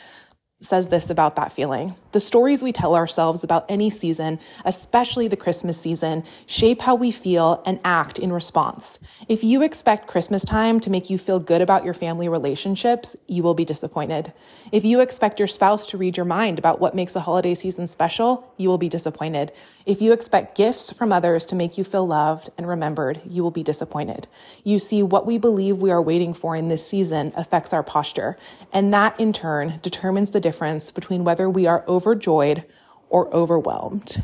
says 0.62 0.90
this 0.90 1.10
about 1.10 1.36
that 1.36 1.52
feeling. 1.52 1.96
The 2.16 2.22
stories 2.22 2.64
we 2.64 2.72
tell 2.72 2.96
ourselves 2.96 3.44
about 3.44 3.66
any 3.68 3.90
season, 3.90 4.40
especially 4.64 5.28
the 5.28 5.36
Christmas 5.36 5.78
season, 5.78 6.24
shape 6.46 6.84
how 6.84 6.96
we 6.96 7.12
feel 7.12 7.62
and 7.66 7.78
act 7.84 8.20
in 8.20 8.32
response. 8.32 9.00
If 9.28 9.44
you 9.44 9.62
expect 9.62 10.08
Christmas 10.08 10.46
time 10.46 10.80
to 10.80 10.90
make 10.90 11.10
you 11.10 11.18
feel 11.18 11.42
good 11.42 11.62
about 11.62 11.84
your 11.84 11.94
family 11.94 12.30
relationships, 12.30 13.18
you 13.28 13.44
will 13.44 13.54
be 13.54 13.66
disappointed. 13.66 14.32
If 14.72 14.86
you 14.86 15.02
expect 15.02 15.40
your 15.40 15.48
spouse 15.50 15.86
to 15.88 15.98
read 15.98 16.16
your 16.16 16.26
mind 16.26 16.58
about 16.58 16.80
what 16.80 16.96
makes 16.96 17.18
a 17.18 17.20
holiday 17.20 17.54
season 17.54 17.86
special, 17.86 18.50
you 18.56 18.70
will 18.70 18.78
be 18.78 18.88
disappointed. 18.88 19.52
If 19.86 20.02
you 20.02 20.14
expect 20.14 20.56
gifts 20.56 20.98
from 20.98 21.12
others 21.12 21.46
to 21.48 21.56
make 21.56 21.78
you 21.78 21.84
feel 21.84 22.08
loved 22.08 22.50
and 22.58 22.66
remembered, 22.66 23.20
you 23.30 23.44
will 23.44 23.52
be 23.52 23.62
disappointed. 23.62 24.26
You 24.64 24.80
see, 24.80 25.04
what 25.04 25.26
we 25.26 25.38
believe 25.38 25.80
we 25.80 25.92
are 25.92 26.02
waiting 26.02 26.34
for 26.34 26.56
in 26.56 26.70
this 26.70 26.88
season 26.88 27.34
affects 27.36 27.74
our 27.74 27.84
posture, 27.84 28.38
and 28.72 28.94
that 28.94 29.20
in 29.20 29.34
turn 29.34 29.80
determines 29.82 30.32
the 30.32 30.40
difference 30.40 30.92
between 30.92 31.26
whether 31.26 31.50
we 31.50 31.68
are 31.68 31.84
overjoyed 32.06 32.64
or 33.10 33.34
overwhelmed. 33.34 34.24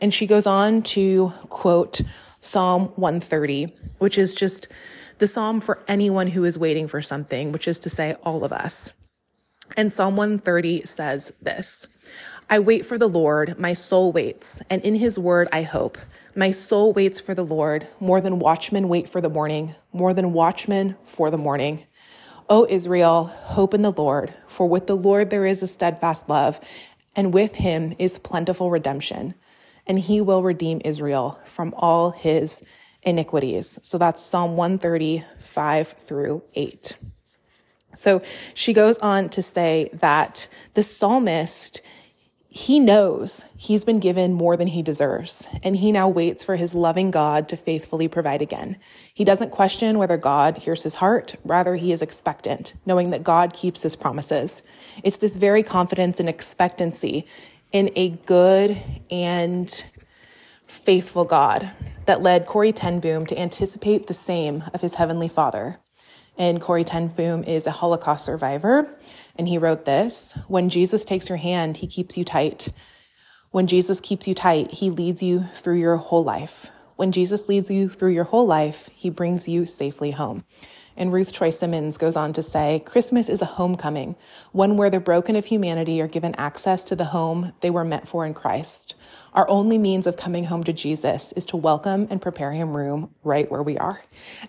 And 0.00 0.12
she 0.14 0.26
goes 0.26 0.46
on 0.46 0.82
to 0.82 1.32
quote 1.48 2.00
Psalm 2.40 2.92
130, 2.96 3.74
which 3.98 4.16
is 4.16 4.34
just 4.34 4.68
the 5.18 5.26
psalm 5.26 5.60
for 5.60 5.82
anyone 5.88 6.28
who 6.28 6.44
is 6.44 6.58
waiting 6.58 6.86
for 6.86 7.02
something, 7.02 7.50
which 7.50 7.66
is 7.66 7.78
to 7.80 7.90
say, 7.90 8.14
all 8.22 8.44
of 8.44 8.52
us. 8.52 8.92
And 9.76 9.92
Psalm 9.92 10.16
130 10.16 10.84
says 10.84 11.32
this 11.42 11.88
I 12.48 12.60
wait 12.60 12.86
for 12.86 12.98
the 12.98 13.08
Lord, 13.08 13.58
my 13.58 13.72
soul 13.72 14.12
waits, 14.12 14.62
and 14.70 14.82
in 14.82 14.96
his 14.96 15.18
word 15.18 15.48
I 15.52 15.62
hope. 15.62 15.98
My 16.36 16.50
soul 16.50 16.92
waits 16.92 17.18
for 17.18 17.34
the 17.34 17.44
Lord 17.44 17.88
more 17.98 18.20
than 18.20 18.38
watchmen 18.38 18.88
wait 18.88 19.08
for 19.08 19.22
the 19.22 19.30
morning, 19.30 19.74
more 19.92 20.12
than 20.12 20.34
watchmen 20.34 20.96
for 21.02 21.30
the 21.30 21.38
morning. 21.38 21.86
O 22.48 22.64
Israel, 22.70 23.24
hope 23.24 23.74
in 23.74 23.82
the 23.82 23.90
Lord, 23.90 24.32
for 24.46 24.68
with 24.68 24.86
the 24.86 24.96
Lord 24.96 25.30
there 25.30 25.46
is 25.46 25.62
a 25.62 25.66
steadfast 25.66 26.28
love, 26.28 26.60
and 27.16 27.32
with 27.32 27.56
him 27.56 27.94
is 27.98 28.18
plentiful 28.18 28.70
redemption, 28.70 29.34
and 29.86 29.98
he 29.98 30.20
will 30.20 30.42
redeem 30.42 30.82
Israel 30.84 31.38
from 31.46 31.74
all 31.76 32.10
his 32.10 32.62
iniquities. 33.02 33.80
So 33.82 33.96
that's 33.96 34.22
Psalm 34.22 34.56
135 34.56 35.88
through 35.88 36.42
8. 36.54 36.98
So 37.94 38.20
she 38.52 38.74
goes 38.74 38.98
on 38.98 39.30
to 39.30 39.40
say 39.40 39.88
that 39.94 40.46
the 40.74 40.82
psalmist 40.82 41.80
he 42.56 42.80
knows 42.80 43.44
he's 43.58 43.84
been 43.84 43.98
given 43.98 44.32
more 44.32 44.56
than 44.56 44.68
he 44.68 44.80
deserves, 44.80 45.46
and 45.62 45.76
he 45.76 45.92
now 45.92 46.08
waits 46.08 46.42
for 46.42 46.56
his 46.56 46.72
loving 46.72 47.10
God 47.10 47.50
to 47.50 47.56
faithfully 47.56 48.08
provide 48.08 48.40
again. 48.40 48.78
He 49.12 49.24
doesn't 49.24 49.50
question 49.50 49.98
whether 49.98 50.16
God 50.16 50.56
hears 50.56 50.82
his 50.82 50.94
heart, 50.94 51.34
rather, 51.44 51.76
he 51.76 51.92
is 51.92 52.00
expectant, 52.00 52.72
knowing 52.86 53.10
that 53.10 53.22
God 53.22 53.52
keeps 53.52 53.82
his 53.82 53.94
promises. 53.94 54.62
It's 55.04 55.18
this 55.18 55.36
very 55.36 55.62
confidence 55.62 56.18
and 56.18 56.30
expectancy 56.30 57.26
in 57.72 57.90
a 57.94 58.10
good 58.24 58.78
and 59.10 59.70
faithful 60.66 61.26
God 61.26 61.72
that 62.06 62.22
led 62.22 62.46
Corrie 62.46 62.72
ten 62.72 63.00
Boom 63.00 63.26
to 63.26 63.38
anticipate 63.38 64.06
the 64.06 64.14
same 64.14 64.64
of 64.72 64.80
his 64.80 64.94
heavenly 64.94 65.28
Father. 65.28 65.78
And 66.38 66.58
Corrie 66.58 66.84
ten 66.84 67.08
Boom 67.08 67.44
is 67.44 67.66
a 67.66 67.70
Holocaust 67.70 68.24
survivor. 68.24 68.96
And 69.36 69.48
he 69.48 69.58
wrote 69.58 69.84
this 69.84 70.38
When 70.48 70.68
Jesus 70.68 71.04
takes 71.04 71.28
your 71.28 71.38
hand, 71.38 71.78
he 71.78 71.86
keeps 71.86 72.16
you 72.16 72.24
tight. 72.24 72.68
When 73.50 73.66
Jesus 73.66 74.00
keeps 74.00 74.26
you 74.28 74.34
tight, 74.34 74.72
he 74.72 74.90
leads 74.90 75.22
you 75.22 75.40
through 75.40 75.78
your 75.78 75.96
whole 75.96 76.24
life. 76.24 76.70
When 76.96 77.12
Jesus 77.12 77.48
leads 77.48 77.70
you 77.70 77.88
through 77.88 78.12
your 78.12 78.24
whole 78.24 78.46
life, 78.46 78.88
he 78.94 79.10
brings 79.10 79.48
you 79.48 79.66
safely 79.66 80.12
home. 80.12 80.44
And 80.96 81.12
Ruth 81.12 81.32
Chou 81.32 81.50
Simons 81.50 81.98
goes 81.98 82.16
on 82.16 82.32
to 82.32 82.42
say, 82.42 82.82
Christmas 82.86 83.28
is 83.28 83.42
a 83.42 83.46
homecoming, 83.46 84.16
one 84.52 84.78
where 84.78 84.88
the 84.88 84.98
broken 84.98 85.36
of 85.36 85.44
humanity 85.44 86.00
are 86.00 86.08
given 86.08 86.34
access 86.36 86.84
to 86.84 86.96
the 86.96 87.06
home 87.06 87.52
they 87.60 87.68
were 87.68 87.84
meant 87.84 88.08
for 88.08 88.24
in 88.24 88.32
Christ. 88.32 88.94
Our 89.34 89.48
only 89.50 89.76
means 89.76 90.06
of 90.06 90.16
coming 90.16 90.44
home 90.44 90.64
to 90.64 90.72
Jesus 90.72 91.32
is 91.32 91.44
to 91.46 91.58
welcome 91.58 92.06
and 92.08 92.22
prepare 92.22 92.52
him 92.52 92.74
room 92.74 93.14
right 93.22 93.50
where 93.50 93.62
we 93.62 93.76
are. 93.76 94.02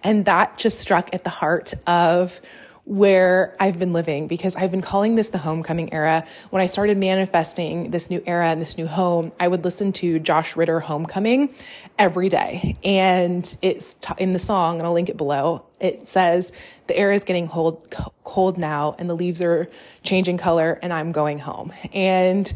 And 0.03 0.23
that 0.23 0.57
just 0.57 0.79
struck 0.79 1.13
at 1.13 1.25
the 1.25 1.29
heart 1.29 1.73
of 1.85 2.39
where 2.87 3.53
I've 3.59 3.77
been 3.77 3.91
living 3.91 4.27
because 4.27 4.55
I've 4.55 4.71
been 4.71 4.81
calling 4.81 5.15
this 5.15 5.29
the 5.29 5.39
homecoming 5.39 5.91
era. 5.93 6.25
When 6.51 6.61
I 6.61 6.67
started 6.67 6.97
manifesting 6.97 7.91
this 7.91 8.09
new 8.09 8.23
era 8.25 8.47
and 8.47 8.61
this 8.61 8.77
new 8.77 8.87
home, 8.87 9.33
I 9.41 9.49
would 9.49 9.65
listen 9.65 9.91
to 9.93 10.19
Josh 10.19 10.55
Ritter 10.55 10.79
Homecoming 10.79 11.53
every 11.99 12.29
day. 12.29 12.75
And 12.85 13.57
it's 13.61 13.95
t- 13.95 14.13
in 14.17 14.31
the 14.31 14.39
song, 14.39 14.77
and 14.77 14.87
I'll 14.87 14.93
link 14.93 15.09
it 15.09 15.17
below. 15.17 15.65
It 15.81 16.07
says, 16.07 16.53
the 16.87 16.95
air 16.97 17.11
is 17.11 17.25
getting 17.25 17.49
cold, 17.49 17.93
cold 18.23 18.57
now 18.57 18.95
and 18.97 19.09
the 19.09 19.15
leaves 19.15 19.41
are 19.41 19.69
changing 20.03 20.37
color 20.37 20.79
and 20.81 20.93
I'm 20.93 21.11
going 21.11 21.39
home. 21.39 21.73
And 21.93 22.51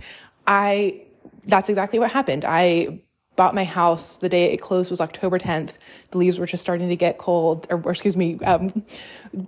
I, 0.48 1.02
that's 1.46 1.68
exactly 1.68 2.00
what 2.00 2.12
happened. 2.12 2.46
I 2.46 3.02
bought 3.42 3.56
my 3.56 3.64
house 3.64 4.18
the 4.18 4.30
day 4.30 4.54
it 4.54 4.62
closed 4.62 4.92
was 4.92 5.02
October 5.02 5.40
10th. 5.40 5.74
The 6.12 6.20
leaves 6.20 6.38
were 6.38 6.46
just 6.46 6.62
starting 6.62 6.90
to 6.90 6.96
get 6.96 7.18
cold, 7.18 7.66
or, 7.72 7.82
or 7.82 7.90
excuse 7.90 8.16
me, 8.16 8.38
um, 8.42 8.86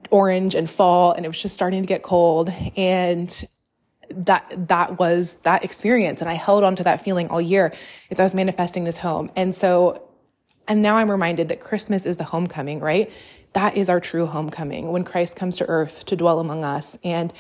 orange 0.10 0.56
and 0.56 0.68
fall, 0.68 1.12
and 1.12 1.28
it 1.28 1.30
was 1.30 1.40
just 1.40 1.54
starting 1.54 1.84
to 1.84 1.88
get 1.88 2.02
cold. 2.02 2.50
And 2.76 3.32
that 4.10 4.52
that 4.70 4.98
was 4.98 5.36
that 5.42 5.64
experience, 5.64 6.22
and 6.22 6.30
I 6.30 6.34
held 6.34 6.64
on 6.64 6.76
to 6.78 6.84
that 6.86 7.02
feeling 7.02 7.28
all 7.28 7.40
year 7.40 7.72
as 8.10 8.20
I 8.20 8.24
was 8.24 8.34
manifesting 8.34 8.84
this 8.84 8.98
home. 8.98 9.30
And 9.36 9.54
so, 9.56 10.02
and 10.68 10.82
now 10.82 10.98
I'm 10.98 11.12
reminded 11.12 11.48
that 11.50 11.60
Christmas 11.60 12.08
is 12.08 12.18
the 12.18 12.24
homecoming, 12.24 12.80
right? 12.80 13.12
That 13.54 13.78
is 13.78 13.92
our 13.92 14.00
true 14.00 14.26
homecoming 14.26 14.92
when 14.92 15.04
Christ 15.04 15.36
comes 15.36 15.56
to 15.58 15.68
earth 15.68 16.04
to 16.06 16.16
dwell 16.16 16.40
among 16.40 16.64
us, 16.64 16.98
and 17.04 17.32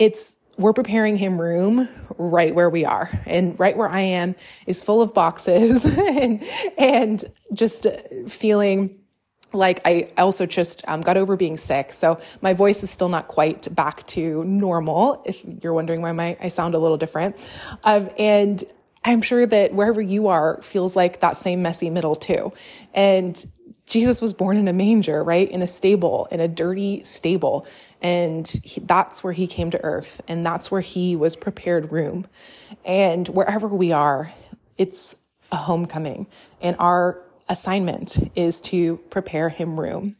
it's 0.00 0.38
we're 0.58 0.72
preparing 0.72 1.16
him 1.16 1.40
room 1.40 1.88
right 2.16 2.54
where 2.54 2.70
we 2.70 2.84
are 2.84 3.10
and 3.26 3.58
right 3.60 3.76
where 3.76 3.88
I 3.88 4.00
am 4.00 4.34
is 4.66 4.82
full 4.82 5.02
of 5.02 5.12
boxes 5.12 5.84
and, 5.98 6.42
and 6.78 7.24
just 7.52 7.86
feeling 8.28 8.98
like 9.52 9.80
I 9.84 10.10
also 10.18 10.46
just 10.46 10.82
um, 10.88 11.00
got 11.00 11.16
over 11.16 11.36
being 11.36 11.56
sick. 11.56 11.92
So 11.92 12.20
my 12.40 12.52
voice 12.52 12.82
is 12.82 12.90
still 12.90 13.08
not 13.08 13.28
quite 13.28 13.74
back 13.74 14.06
to 14.08 14.44
normal. 14.44 15.22
If 15.24 15.44
you're 15.62 15.72
wondering 15.74 16.02
why 16.02 16.12
my, 16.12 16.36
I 16.40 16.48
sound 16.48 16.74
a 16.74 16.78
little 16.78 16.96
different. 16.96 17.36
Um, 17.84 18.10
and 18.18 18.62
I'm 19.04 19.22
sure 19.22 19.46
that 19.46 19.72
wherever 19.72 20.02
you 20.02 20.28
are 20.28 20.60
feels 20.62 20.96
like 20.96 21.20
that 21.20 21.36
same 21.36 21.62
messy 21.62 21.90
middle 21.90 22.16
too. 22.16 22.52
And 22.92 23.44
Jesus 23.86 24.20
was 24.20 24.32
born 24.32 24.56
in 24.56 24.66
a 24.66 24.72
manger, 24.72 25.22
right? 25.22 25.48
In 25.48 25.62
a 25.62 25.66
stable, 25.66 26.26
in 26.30 26.40
a 26.40 26.48
dirty 26.48 27.04
stable. 27.04 27.66
And 28.02 28.46
he, 28.46 28.80
that's 28.80 29.22
where 29.22 29.32
he 29.32 29.46
came 29.46 29.70
to 29.70 29.82
earth. 29.84 30.20
And 30.26 30.44
that's 30.44 30.70
where 30.70 30.80
he 30.80 31.14
was 31.14 31.36
prepared 31.36 31.92
room. 31.92 32.26
And 32.84 33.28
wherever 33.28 33.68
we 33.68 33.92
are, 33.92 34.32
it's 34.76 35.16
a 35.52 35.56
homecoming. 35.56 36.26
And 36.60 36.76
our 36.80 37.22
assignment 37.48 38.30
is 38.34 38.60
to 38.60 38.96
prepare 39.08 39.50
him 39.50 39.78
room. 39.78 40.16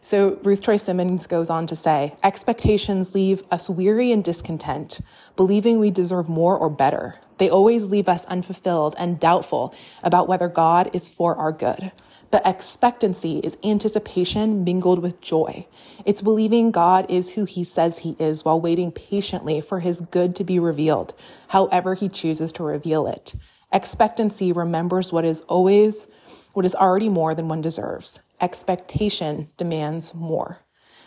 So 0.00 0.38
Ruth 0.42 0.62
Chou 0.62 0.78
Simons 0.78 1.26
goes 1.26 1.50
on 1.50 1.66
to 1.66 1.74
say, 1.74 2.14
expectations 2.22 3.14
leave 3.14 3.42
us 3.50 3.68
weary 3.68 4.12
and 4.12 4.22
discontent, 4.22 5.00
believing 5.34 5.80
we 5.80 5.90
deserve 5.90 6.28
more 6.28 6.56
or 6.56 6.70
better. 6.70 7.18
They 7.38 7.50
always 7.50 7.86
leave 7.86 8.08
us 8.08 8.24
unfulfilled 8.26 8.94
and 8.98 9.18
doubtful 9.18 9.74
about 10.02 10.28
whether 10.28 10.48
God 10.48 10.90
is 10.92 11.12
for 11.12 11.34
our 11.34 11.50
good. 11.50 11.90
But 12.36 12.46
expectancy 12.46 13.38
is 13.38 13.56
anticipation 13.64 14.62
mingled 14.62 14.98
with 14.98 15.22
joy. 15.22 15.66
It's 16.04 16.20
believing 16.20 16.70
God 16.70 17.06
is 17.08 17.30
who 17.30 17.46
he 17.46 17.64
says 17.64 18.00
he 18.00 18.14
is 18.18 18.44
while 18.44 18.60
waiting 18.60 18.92
patiently 18.92 19.62
for 19.62 19.80
his 19.80 20.02
good 20.02 20.36
to 20.36 20.44
be 20.44 20.58
revealed, 20.58 21.14
however 21.48 21.94
he 21.94 22.10
chooses 22.10 22.52
to 22.52 22.62
reveal 22.62 23.06
it. 23.06 23.34
Expectancy 23.72 24.52
remembers 24.52 25.14
what 25.14 25.24
is 25.24 25.40
always 25.48 26.08
what 26.52 26.66
is 26.66 26.74
already 26.74 27.08
more 27.08 27.34
than 27.34 27.48
one 27.48 27.62
deserves. 27.62 28.20
Expectation 28.38 29.48
demands 29.56 30.12
more. 30.12 30.60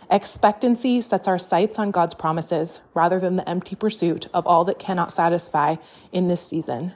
Expectancy 0.10 1.00
sets 1.00 1.28
our 1.28 1.38
sights 1.38 1.78
on 1.78 1.92
God's 1.92 2.16
promises 2.16 2.82
rather 2.96 3.20
than 3.20 3.36
the 3.36 3.48
empty 3.48 3.76
pursuit 3.76 4.26
of 4.34 4.48
all 4.48 4.66
that 4.66 4.80
cannot 4.80 5.12
satisfy 5.12 5.76
in 6.12 6.28
this 6.28 6.42
season. 6.42 6.94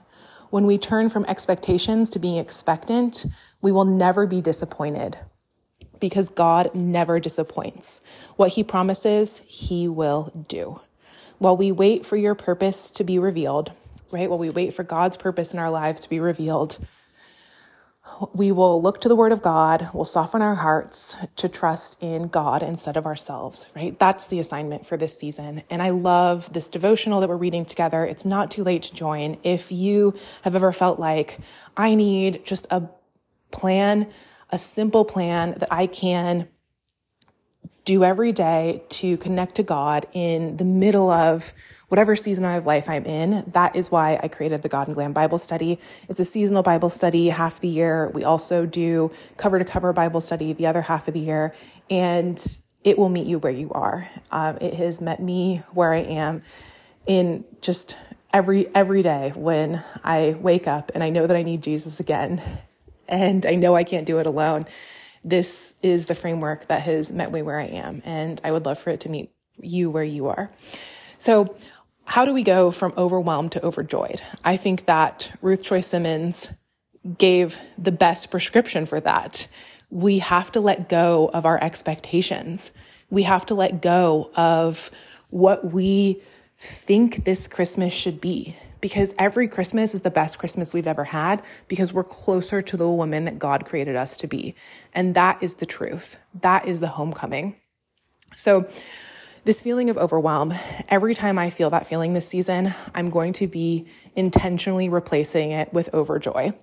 When 0.54 0.68
we 0.68 0.78
turn 0.78 1.10
from 1.10 1.26
expectations 1.26 2.12
to 2.12 2.20
being 2.20 2.38
expectant, 2.38 3.26
we 3.60 3.72
will 3.72 3.86
never 3.86 4.28
be 4.28 4.40
disappointed 4.40 5.18
because 6.00 6.30
God 6.30 6.76
never 6.76 7.20
disappoints. 7.20 8.02
What 8.36 8.52
he 8.52 8.64
promises, 8.64 9.42
he 9.48 9.88
will 9.88 10.46
do. 10.48 10.82
While 11.40 11.58
we 11.58 11.72
wait 11.72 12.06
for 12.06 12.18
your 12.18 12.36
purpose 12.36 12.92
to 12.92 13.04
be 13.04 13.18
revealed, 13.18 13.72
right? 14.12 14.30
While 14.30 14.38
we 14.38 14.52
wait 14.52 14.76
for 14.76 14.84
God's 14.84 15.18
purpose 15.18 15.54
in 15.54 15.60
our 15.60 15.72
lives 15.72 16.02
to 16.02 16.10
be 16.10 16.20
revealed, 16.20 16.78
we 18.34 18.52
will 18.52 18.82
look 18.82 19.00
to 19.02 19.10
the 19.10 19.16
word 19.16 19.32
of 19.32 19.42
God, 19.42 19.90
we'll 19.94 20.06
soften 20.06 20.42
our 20.42 20.56
hearts 20.56 21.16
to 21.38 21.48
trust 21.48 22.02
in 22.02 22.28
God 22.28 22.62
instead 22.62 22.98
of 22.98 23.06
ourselves, 23.06 23.68
right? 23.76 23.98
That's 23.98 24.28
the 24.28 24.40
assignment 24.40 24.86
for 24.86 24.98
this 24.98 25.18
season. 25.18 25.64
And 25.70 25.82
I 25.82 25.90
love 25.90 26.52
this 26.54 26.70
devotional 26.70 27.22
that 27.22 27.30
we're 27.30 27.38
reading 27.38 27.66
together. 27.66 28.06
It's 28.06 28.26
not 28.26 28.52
too 28.52 28.64
late 28.64 28.84
to 28.84 28.94
join. 28.94 29.38
If 29.44 29.72
you 29.72 30.16
have 30.44 30.56
ever 30.56 30.72
felt 30.74 31.00
like 31.00 31.40
I 31.78 31.96
need 31.96 32.46
just 32.46 32.68
a 32.70 32.90
plan, 33.52 34.12
a 34.50 34.58
simple 34.58 35.06
plan 35.06 35.56
that 35.60 35.72
I 35.72 35.88
can 35.88 36.50
do 37.86 38.04
every 38.04 38.32
day 38.32 38.82
to 38.88 39.18
connect 39.18 39.56
to 39.56 39.64
God 39.64 40.06
in 40.14 40.58
the 40.58 40.64
middle 40.64 41.10
of 41.10 41.54
whatever 41.90 42.16
season 42.16 42.46
of 42.46 42.66
life 42.66 42.90
I'm 42.90 43.06
in. 43.06 43.44
That 43.48 43.76
is 43.76 43.92
why 43.92 44.20
I 44.24 44.30
created 44.30 44.62
the 44.62 44.70
God 44.70 44.88
and 44.88 44.96
Glam 44.96 45.12
Bible 45.12 45.38
study. 45.38 45.80
It's 46.08 46.20
a 46.20 46.26
seasonal 46.26 46.64
Bible 46.64 46.90
study 46.90 47.28
half 47.30 47.60
the 47.60 47.68
year. 47.68 48.10
We 48.10 48.24
also 48.24 48.66
do 48.66 49.12
cover 49.38 49.60
to 49.60 49.66
cover 49.66 49.92
Bible 49.92 50.22
study 50.22 50.54
the 50.54 50.66
other 50.66 50.82
half 50.82 51.08
of 51.08 51.14
the 51.14 51.20
year, 51.20 51.54
and 51.90 52.42
it 52.84 52.98
will 52.98 53.10
meet 53.10 53.28
you 53.28 53.40
where 53.40 53.52
you 53.52 53.70
are. 53.72 54.08
Um, 54.32 54.58
it 54.62 54.76
has 54.76 55.02
met 55.02 55.22
me 55.22 55.58
where 55.74 55.94
I 55.94 56.00
am 56.00 56.42
in 57.06 57.44
just 57.62 57.98
every 58.34 58.74
every 58.74 59.02
day 59.02 59.34
when 59.36 59.84
I 60.04 60.38
wake 60.40 60.68
up 60.68 60.90
and 60.96 61.04
I 61.04 61.10
know 61.10 61.28
that 61.28 61.36
I 61.36 61.44
need 61.44 61.62
Jesus 61.62 62.00
again, 62.00 62.42
and 63.10 63.46
I 63.46 63.56
know 63.56 63.76
I 63.76 63.84
can't 63.84 64.06
do 64.06 64.20
it 64.20 64.26
alone 64.26 64.66
this 65.24 65.76
is 65.82 66.08
the 66.08 66.16
framework 66.16 66.68
that 66.68 66.82
has 66.82 67.12
met 67.12 67.32
me 67.32 67.42
where 67.42 67.60
I 67.60 67.66
am. 67.66 68.02
And 68.06 68.42
I 68.44 68.52
would 68.52 68.66
love 68.66 68.80
for 68.80 68.90
it 68.90 69.00
to 69.02 69.10
meet 69.10 69.32
you 69.60 69.90
where 69.90 70.04
you 70.04 70.28
are. 70.28 70.52
So, 71.18 71.56
how 72.06 72.26
do 72.26 72.34
we 72.34 72.44
go 72.44 72.70
from 72.70 72.94
overwhelmed 72.98 73.54
to 73.54 73.64
overjoyed? 73.64 74.22
I 74.44 74.58
think 74.58 74.86
that 74.86 75.32
Ruth 75.42 75.64
Chou 75.64 75.82
Simons 75.82 76.52
gave 77.18 77.60
the 77.78 77.94
best 77.94 78.30
prescription 78.30 78.86
for 78.86 79.00
that. 79.00 79.48
We 79.90 80.20
have 80.20 80.52
to 80.52 80.60
let 80.60 80.90
go 80.90 81.30
of 81.34 81.46
our 81.46 81.62
expectations. 81.64 82.72
We 83.10 83.24
have 83.24 83.46
to 83.46 83.56
let 83.56 83.82
go 83.82 84.32
of 84.36 84.92
what 85.30 85.72
we 85.72 86.22
think 86.58 87.24
this 87.24 87.48
Christmas 87.48 87.94
should 87.94 88.20
be 88.20 88.56
because 88.84 89.16
every 89.18 89.48
Christmas 89.48 89.96
is 89.96 90.02
the 90.02 90.12
best 90.12 90.38
Christmas 90.38 90.74
we've 90.74 90.88
ever 90.88 91.06
had 91.06 91.42
because 91.70 91.94
we're 91.94 92.04
closer 92.04 92.62
to 92.62 92.76
the 92.76 92.90
woman 92.90 93.24
that 93.24 93.40
God 93.40 93.66
created 93.66 93.96
us 93.96 94.18
to 94.18 94.28
be. 94.28 94.56
And 94.94 95.16
that 95.16 95.42
is 95.42 95.56
the 95.56 95.66
truth. 95.66 96.20
That 96.42 96.68
is 96.68 96.82
the 96.82 96.90
homecoming. 96.90 97.56
So, 98.36 98.68
this 99.46 99.62
feeling 99.62 99.90
of 99.90 99.98
overwhelm, 99.98 100.54
every 100.88 101.14
time 101.14 101.38
I 101.38 101.50
feel 101.50 101.70
that 101.72 101.86
feeling 101.86 102.14
this 102.14 102.28
season, 102.28 102.74
I'm 102.96 103.10
going 103.10 103.34
to 103.34 103.48
be 103.48 103.86
intentionally 104.16 104.88
replacing 104.88 105.52
it 105.52 105.74
with 105.74 105.92
overjoy 105.92 106.54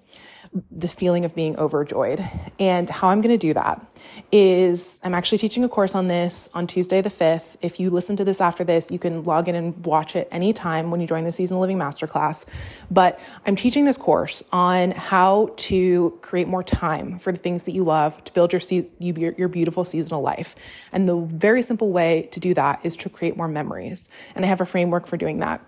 this 0.71 0.95
feeling 0.95 1.25
of 1.25 1.35
being 1.35 1.57
overjoyed. 1.59 2.21
And 2.59 2.91
how 2.91 3.11
I'm 3.11 3.21
going 3.21 3.35
to 3.35 3.39
do 3.39 3.55
that 3.55 3.87
is 4.33 4.99
I'm 5.05 5.15
actually 5.15 5.39
teaching 5.39 5.63
a 5.63 5.69
course 5.69 5.95
on 5.95 6.09
this 6.09 6.49
on 6.55 6.67
Tuesday 6.67 7.01
the 7.01 7.09
5th. 7.09 7.57
If 7.63 7.79
you 7.79 7.89
listen 7.89 8.17
to 8.17 8.25
this 8.25 8.41
after 8.41 8.65
this, 8.65 8.91
you 8.91 8.99
can 8.99 9.23
log 9.23 9.49
in 9.49 9.55
and 9.55 9.85
watch 9.85 10.17
it 10.17 10.27
anytime 10.33 10.91
when 10.91 11.01
you 11.01 11.07
join 11.07 11.23
the 11.23 11.31
Seasonal 11.31 11.61
Living 11.61 11.79
Masterclass. 11.79 12.47
But 12.91 13.21
I'm 13.47 13.55
teaching 13.55 13.85
this 13.85 13.97
course 13.97 14.43
on 14.53 14.91
how 14.91 15.51
to 15.57 16.19
create 16.21 16.49
more 16.49 16.65
time 16.65 17.19
for 17.21 17.31
the 17.31 17.39
things 17.39 17.63
that 17.65 17.73
you 17.73 17.85
love 17.85 18.23
to 18.25 18.33
build 18.33 18.53
your, 18.53 18.63
your, 18.99 19.35
your 19.35 19.49
beautiful 19.49 19.85
seasonal 19.85 20.21
life. 20.21 20.57
And 20.93 21.09
the 21.09 21.17
very 21.17 21.63
simple 21.63 21.93
way 21.93 22.29
to 22.33 22.41
do 22.41 22.55
that 22.55 22.70
is 22.83 22.97
to 22.99 23.09
create 23.09 23.37
more 23.37 23.49
memories. 23.49 24.09
And 24.35 24.45
I 24.45 24.49
have 24.49 24.61
a 24.61 24.67
framework 24.67 25.07
for 25.07 25.17
doing 25.17 25.41
that. 25.41 25.65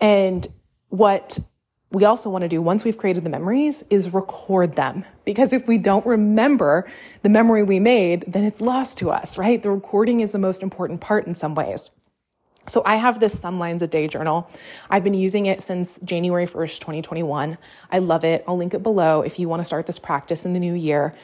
And 0.00 0.46
what 0.88 1.38
we 1.90 2.04
also 2.04 2.28
want 2.28 2.42
to 2.42 2.48
do 2.48 2.60
once 2.60 2.84
we've 2.84 2.98
created 2.98 3.24
the 3.24 3.30
memories 3.30 3.82
is 3.88 4.12
record 4.12 4.76
them. 4.76 5.04
Because 5.24 5.52
if 5.52 5.66
we 5.66 5.78
don't 5.78 6.04
remember 6.04 6.86
the 7.22 7.30
memory 7.30 7.62
we 7.62 7.80
made, 7.80 8.24
then 8.26 8.44
it's 8.44 8.60
lost 8.60 8.98
to 8.98 9.10
us, 9.10 9.38
right? 9.38 9.62
The 9.62 9.70
recording 9.70 10.20
is 10.20 10.32
the 10.32 10.38
most 10.38 10.62
important 10.62 11.00
part 11.00 11.26
in 11.26 11.34
some 11.34 11.54
ways. 11.54 11.90
So 12.68 12.82
I 12.84 12.96
have 12.96 13.18
this 13.18 13.38
Some 13.38 13.58
Lines 13.58 13.80
a 13.80 13.86
Day 13.86 14.08
journal. 14.08 14.50
I've 14.90 15.02
been 15.02 15.14
using 15.14 15.46
it 15.46 15.62
since 15.62 15.98
January 16.00 16.46
1st, 16.46 16.80
2021. 16.80 17.56
I 17.90 17.98
love 17.98 18.24
it. 18.24 18.44
I'll 18.46 18.58
link 18.58 18.74
it 18.74 18.82
below 18.82 19.22
if 19.22 19.38
you 19.38 19.48
want 19.48 19.60
to 19.60 19.64
start 19.64 19.86
this 19.86 19.98
practice 19.98 20.44
in 20.44 20.52
the 20.52 20.60
new 20.60 20.74
year. 20.74 21.14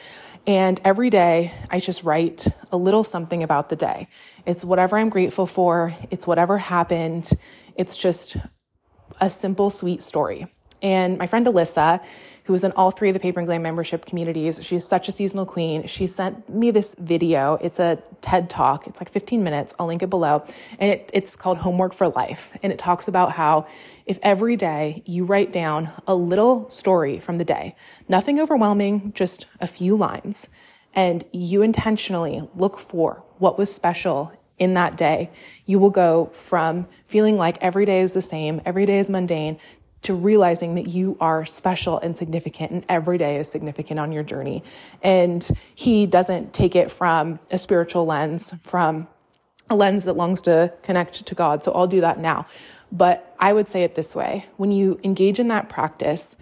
And 0.47 0.81
every 0.83 1.09
day 1.09 1.51
I 1.69 1.79
just 1.79 2.03
write 2.03 2.47
a 2.71 2.77
little 2.77 3.03
something 3.03 3.43
about 3.43 3.69
the 3.69 3.75
day. 3.75 4.07
It's 4.45 4.65
whatever 4.65 4.97
I'm 4.97 5.09
grateful 5.09 5.45
for. 5.45 5.95
It's 6.09 6.25
whatever 6.25 6.57
happened. 6.57 7.29
It's 7.75 7.95
just 7.95 8.37
a 9.21 9.29
simple, 9.29 9.69
sweet 9.69 10.01
story. 10.01 10.47
And 10.81 11.17
my 11.17 11.27
friend 11.27 11.45
Alyssa, 11.45 12.03
who 12.45 12.53
is 12.53 12.63
in 12.63 12.71
all 12.73 12.91
three 12.91 13.09
of 13.09 13.13
the 13.13 13.19
Paper 13.19 13.39
and 13.39 13.47
Glam 13.47 13.63
membership 13.63 14.05
communities, 14.05 14.63
she's 14.63 14.87
such 14.87 15.07
a 15.07 15.11
seasonal 15.11 15.45
queen. 15.45 15.85
She 15.87 16.05
sent 16.05 16.47
me 16.47 16.69
this 16.69 16.95
video. 16.99 17.55
It's 17.61 17.79
a 17.79 18.01
TED 18.21 18.49
talk. 18.49 18.85
It's 18.87 19.01
like 19.01 19.09
15 19.09 19.43
minutes. 19.43 19.73
I'll 19.79 19.87
link 19.87 20.03
it 20.03 20.09
below. 20.09 20.43
And 20.79 20.91
it, 20.91 21.09
it's 21.11 21.35
called 21.35 21.59
Homework 21.59 21.93
for 21.93 22.07
Life. 22.07 22.55
And 22.61 22.71
it 22.71 22.77
talks 22.77 23.07
about 23.07 23.31
how 23.33 23.65
if 24.05 24.19
every 24.21 24.55
day 24.55 25.01
you 25.05 25.25
write 25.25 25.51
down 25.51 25.89
a 26.05 26.15
little 26.15 26.69
story 26.69 27.19
from 27.19 27.39
the 27.39 27.45
day, 27.45 27.75
nothing 28.07 28.39
overwhelming, 28.39 29.11
just 29.13 29.47
a 29.59 29.65
few 29.65 29.97
lines, 29.97 30.47
and 30.93 31.23
you 31.31 31.63
intentionally 31.63 32.47
look 32.55 32.77
for 32.77 33.23
what 33.39 33.57
was 33.57 33.73
special 33.73 34.31
in 34.57 34.73
that 34.75 34.95
day, 34.95 35.31
you 35.65 35.79
will 35.79 35.89
go 35.89 36.27
from 36.27 36.87
feeling 37.05 37.37
like 37.37 37.57
every 37.59 37.85
day 37.85 38.01
is 38.01 38.13
the 38.13 38.21
same, 38.21 38.61
every 38.65 38.85
day 38.85 38.99
is 38.99 39.09
mundane, 39.09 39.57
to 40.05 40.13
realizing 40.13 40.75
that 40.75 40.87
you 40.87 41.17
are 41.19 41.45
special 41.45 41.97
and 41.99 42.15
significant 42.15 42.71
and 42.71 42.85
every 42.87 43.17
day 43.17 43.37
is 43.37 43.49
significant 43.49 43.99
on 43.99 44.11
your 44.11 44.21
journey. 44.21 44.63
And 45.01 45.47
he 45.73 46.05
doesn't 46.05 46.53
take 46.53 46.75
it 46.75 46.91
from 46.91 47.39
a 47.49 47.57
spiritual 47.57 48.05
lens, 48.05 48.53
from 48.61 49.07
a 49.67 49.75
lens 49.75 50.05
that 50.05 50.13
longs 50.13 50.43
to 50.43 50.71
connect 50.83 51.25
to 51.25 51.33
God. 51.33 51.63
So 51.63 51.71
I'll 51.71 51.87
do 51.87 52.01
that 52.01 52.19
now. 52.19 52.45
But 52.91 53.35
I 53.39 53.51
would 53.51 53.65
say 53.65 53.81
it 53.83 53.95
this 53.95 54.15
way. 54.15 54.45
When 54.57 54.71
you 54.71 54.99
engage 55.03 55.39
in 55.39 55.47
that 55.47 55.69
practice, 55.69 56.37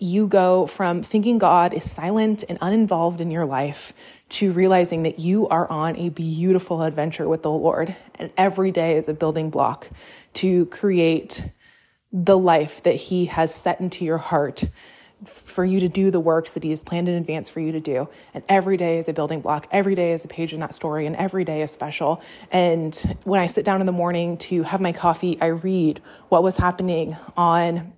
you 0.00 0.26
go 0.26 0.66
from 0.66 1.00
thinking 1.00 1.38
God 1.38 1.72
is 1.72 1.88
silent 1.88 2.44
and 2.48 2.58
uninvolved 2.60 3.20
in 3.20 3.30
your 3.30 3.46
life 3.46 4.24
to 4.30 4.50
realizing 4.50 5.04
that 5.04 5.20
you 5.20 5.46
are 5.48 5.70
on 5.70 5.96
a 5.96 6.08
beautiful 6.08 6.82
adventure 6.82 7.28
with 7.28 7.42
the 7.42 7.50
Lord. 7.50 7.94
And 8.16 8.32
every 8.36 8.72
day 8.72 8.96
is 8.96 9.08
a 9.08 9.14
building 9.14 9.50
block 9.50 9.88
to 10.34 10.66
create 10.66 11.48
the 12.12 12.38
life 12.38 12.82
that 12.82 12.94
He 12.94 13.26
has 13.26 13.54
set 13.54 13.80
into 13.80 14.04
your 14.04 14.18
heart 14.18 14.64
for 15.26 15.64
you 15.64 15.80
to 15.80 15.88
do 15.88 16.10
the 16.10 16.20
works 16.20 16.52
that 16.52 16.62
He 16.62 16.70
has 16.70 16.84
planned 16.84 17.08
in 17.08 17.14
advance 17.14 17.50
for 17.50 17.60
you 17.60 17.72
to 17.72 17.80
do. 17.80 18.08
And 18.32 18.44
every 18.48 18.76
day 18.76 18.98
is 18.98 19.08
a 19.08 19.12
building 19.12 19.40
block. 19.40 19.66
Every 19.70 19.94
day 19.94 20.12
is 20.12 20.24
a 20.24 20.28
page 20.28 20.52
in 20.52 20.60
that 20.60 20.74
story, 20.74 21.06
and 21.06 21.16
every 21.16 21.44
day 21.44 21.60
is 21.60 21.70
special. 21.70 22.22
And 22.52 22.94
when 23.24 23.40
I 23.40 23.46
sit 23.46 23.64
down 23.64 23.80
in 23.80 23.86
the 23.86 23.92
morning 23.92 24.36
to 24.38 24.62
have 24.62 24.80
my 24.80 24.92
coffee, 24.92 25.36
I 25.40 25.46
read 25.46 26.00
what 26.28 26.42
was 26.42 26.58
happening 26.58 27.16
on 27.36 27.92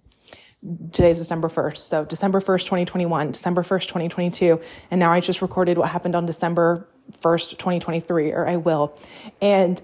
today's 0.92 1.18
December 1.18 1.48
1st. 1.48 1.78
So 1.78 2.04
December 2.04 2.40
1st, 2.40 2.64
2021, 2.64 3.32
December 3.32 3.62
1st, 3.62 3.82
2022. 3.82 4.60
And 4.90 4.98
now 4.98 5.12
I 5.12 5.20
just 5.20 5.42
recorded 5.42 5.78
what 5.78 5.90
happened 5.90 6.14
on 6.14 6.26
December 6.26 6.88
1st, 7.12 7.50
2023, 7.52 8.32
or 8.32 8.46
I 8.46 8.56
will. 8.56 8.94
And 9.40 9.80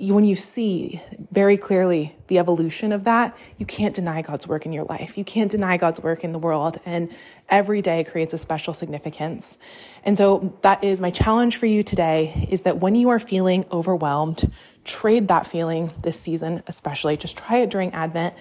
when 0.00 0.24
you 0.24 0.34
see 0.34 1.02
very 1.30 1.58
clearly 1.58 2.16
the 2.28 2.38
evolution 2.38 2.90
of 2.90 3.04
that, 3.04 3.36
you 3.58 3.66
can't 3.66 3.94
deny 3.94 4.22
God's 4.22 4.46
work 4.46 4.64
in 4.64 4.72
your 4.72 4.84
life. 4.84 5.18
You 5.18 5.24
can't 5.24 5.50
deny 5.50 5.76
God's 5.76 6.00
work 6.00 6.24
in 6.24 6.32
the 6.32 6.38
world. 6.38 6.78
And 6.86 7.12
every 7.50 7.82
day 7.82 8.02
creates 8.04 8.32
a 8.32 8.38
special 8.38 8.72
significance. 8.72 9.58
And 10.02 10.16
so 10.16 10.58
that 10.62 10.82
is 10.82 11.02
my 11.02 11.10
challenge 11.10 11.56
for 11.56 11.66
you 11.66 11.82
today 11.82 12.46
is 12.50 12.62
that 12.62 12.78
when 12.78 12.94
you 12.94 13.10
are 13.10 13.18
feeling 13.18 13.66
overwhelmed, 13.70 14.50
trade 14.84 15.28
that 15.28 15.46
feeling 15.46 15.90
this 16.02 16.18
season, 16.18 16.62
especially. 16.66 17.18
Just 17.18 17.36
try 17.36 17.58
it 17.58 17.68
during 17.68 17.92
Advent. 17.92 18.34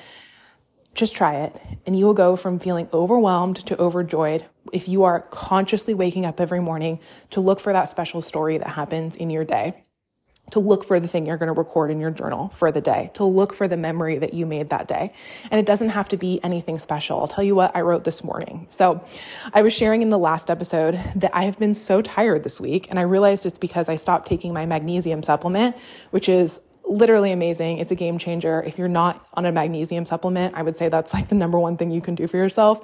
Just 0.95 1.13
try 1.13 1.36
it. 1.36 1.56
And 1.86 2.00
you 2.00 2.06
will 2.06 2.13
go 2.13 2.38
from 2.38 2.60
feeling 2.60 2.88
overwhelmed 2.93 3.58
to 3.65 3.78
overjoyed 3.78 4.45
if 4.72 4.88
you 4.88 5.04
are 5.04 5.22
consciously 5.22 5.93
waking 5.93 6.26
up 6.26 6.39
every 6.39 6.62
morning 6.62 7.00
to 7.32 7.41
look 7.41 7.60
for 7.60 7.74
that 7.74 7.89
special 7.89 8.22
story 8.22 8.58
that 8.58 8.69
happens 8.69 9.17
in 9.17 9.30
your 9.30 9.43
day. 9.43 9.84
To 10.52 10.60
look 10.60 10.84
for 10.84 11.00
the 11.00 11.08
thing 11.08 11.26
you're 11.26 11.38
going 11.38 11.54
to 11.54 11.54
record 11.54 11.92
in 11.92 12.00
your 12.00 12.12
journal 12.12 12.50
for 12.50 12.72
the 12.72 12.82
day, 12.82 13.12
to 13.14 13.24
look 13.24 13.54
for 13.54 13.68
the 13.68 13.78
memory 13.78 14.18
that 14.18 14.34
you 14.34 14.46
made 14.46 14.70
that 14.70 14.88
day. 14.88 15.14
And 15.52 15.60
it 15.60 15.66
doesn't 15.66 15.90
have 15.90 16.10
to 16.10 16.18
be 16.18 16.40
anything 16.44 16.78
special. 16.78 17.20
I'll 17.20 17.28
tell 17.28 17.44
you 17.44 17.56
what 17.56 17.76
I 17.76 17.82
wrote 17.82 18.04
this 18.04 18.24
morning. 18.24 18.66
So 18.70 19.04
I 19.54 19.62
was 19.62 19.74
sharing 19.74 20.02
in 20.02 20.10
the 20.10 20.20
last 20.20 20.50
episode 20.50 21.00
that 21.16 21.32
I 21.36 21.44
have 21.44 21.60
been 21.60 21.74
so 21.74 22.02
tired 22.02 22.44
this 22.44 22.60
week, 22.60 22.90
and 22.90 23.00
I 23.00 23.04
realized 23.04 23.46
it's 23.46 23.58
because 23.58 23.90
I 23.90 23.96
stopped 23.96 24.28
taking 24.28 24.54
my 24.54 24.66
magnesium 24.66 25.24
supplement, 25.24 25.78
which 26.12 26.30
is 26.30 26.62
literally 26.89 27.32
amazing. 27.32 27.78
It's 27.78 27.91
a 27.91 27.95
game 27.95 28.17
changer. 28.17 28.63
If 28.63 28.78
you're 28.78 28.88
not 28.88 29.25
on 29.36 29.45
a 29.45 29.52
magnesium 29.52 30.06
supplement, 30.06 30.56
I 30.56 30.63
would 30.63 30.75
say 30.75 30.89
that's 30.89 31.13
like 31.13 31.28
the 31.28 31.36
number 31.36 31.60
one 31.60 31.78
thing 31.78 31.91
you 31.91 32.02
can 32.02 32.15
do 32.15 32.28
for 32.28 32.38
yourself 32.38 32.82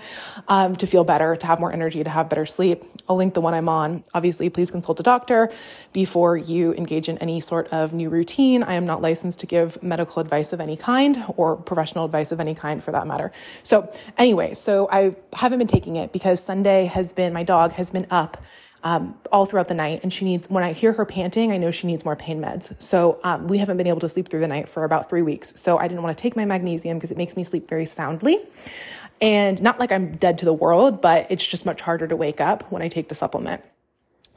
um, 0.48 0.76
to 0.76 0.86
feel 0.86 1.04
better, 1.04 1.36
to 1.36 1.48
have 1.48 1.60
more 1.60 1.74
energy, 1.74 2.04
to 2.04 2.10
have 2.10 2.30
better 2.30 2.46
sleep. 2.46 2.84
I'll 3.10 3.16
link 3.16 3.34
the 3.34 3.42
one 3.42 3.54
I'm 3.54 3.68
on. 3.68 4.04
Obviously, 4.14 4.50
please 4.50 4.70
consult 4.72 5.00
a 5.00 5.04
doctor 5.04 5.52
before 5.92 6.38
you 6.38 6.74
engage 6.76 7.10
in 7.10 7.18
any 7.18 7.40
sort 7.40 7.68
of 7.70 7.94
new 7.94 8.10
routine. 8.10 8.62
I 8.62 8.74
am 8.74 8.86
not 8.86 9.02
licensed 9.02 9.40
to 9.40 9.48
give 9.48 9.82
medical 9.82 10.22
advice 10.22 10.54
of 10.54 10.62
any 10.62 10.78
kind 10.78 11.18
or 11.36 11.58
professional 11.58 12.06
advice 12.06 12.32
of 12.32 12.40
any 12.40 12.54
kind 12.54 12.84
for 12.84 12.92
that 12.92 13.08
matter. 13.08 13.32
So, 13.64 13.92
anyway, 14.18 14.54
so 14.54 14.88
I 14.92 15.16
haven't 15.34 15.60
been 15.60 15.68
taking 15.68 15.96
it 15.96 16.14
because 16.14 16.44
Sunday 16.44 16.86
has 16.86 17.12
been, 17.12 17.34
my 17.34 17.44
dog 17.44 17.74
has 17.74 17.90
been 17.90 18.06
up 18.12 18.38
um, 18.86 19.16
all 19.32 19.46
throughout 19.48 19.68
the 19.68 19.74
night. 19.74 20.00
And 20.04 20.14
she 20.14 20.24
needs, 20.24 20.48
when 20.48 20.64
I 20.64 20.72
hear 20.72 20.94
her 20.94 21.06
panting, 21.06 21.52
I 21.52 21.58
know 21.58 21.72
she 21.72 21.88
needs 21.88 22.06
more 22.06 22.16
pain 22.16 22.40
meds. 22.40 22.80
So 22.82 23.20
um, 23.24 23.48
we 23.48 23.58
haven't 23.58 23.78
been 23.78 23.88
able 23.88 24.00
to 24.02 24.08
sleep 24.08 24.30
through 24.30 24.42
the 24.42 24.48
night 24.48 24.70
for 24.70 24.84
about 24.84 25.10
three 25.10 25.24
weeks. 25.24 25.60
So 25.60 25.80
I 25.80 25.88
didn't 25.88 26.04
want 26.04 26.16
to 26.16 26.22
take 26.22 26.36
my 26.36 26.46
magnesium 26.46 26.98
because 26.98 27.12
it 27.12 27.18
makes 27.18 27.36
me 27.36 27.44
sleep 27.44 27.68
very 27.68 27.86
soundly. 27.86 28.40
And 29.20 29.62
not 29.62 29.80
like 29.80 29.92
I'm 29.92 30.16
dead 30.16 30.38
to 30.38 30.46
the 30.46 30.54
world, 30.54 31.02
but 31.02 31.26
it's 31.30 31.46
just 31.46 31.66
much 31.66 31.82
harder 31.82 32.08
to 32.08 32.16
wake 32.16 32.40
up 32.40 32.72
when 32.72 32.84
I 32.84 32.88
take 32.88 33.10
the 33.10 33.16
supplement. 33.16 33.64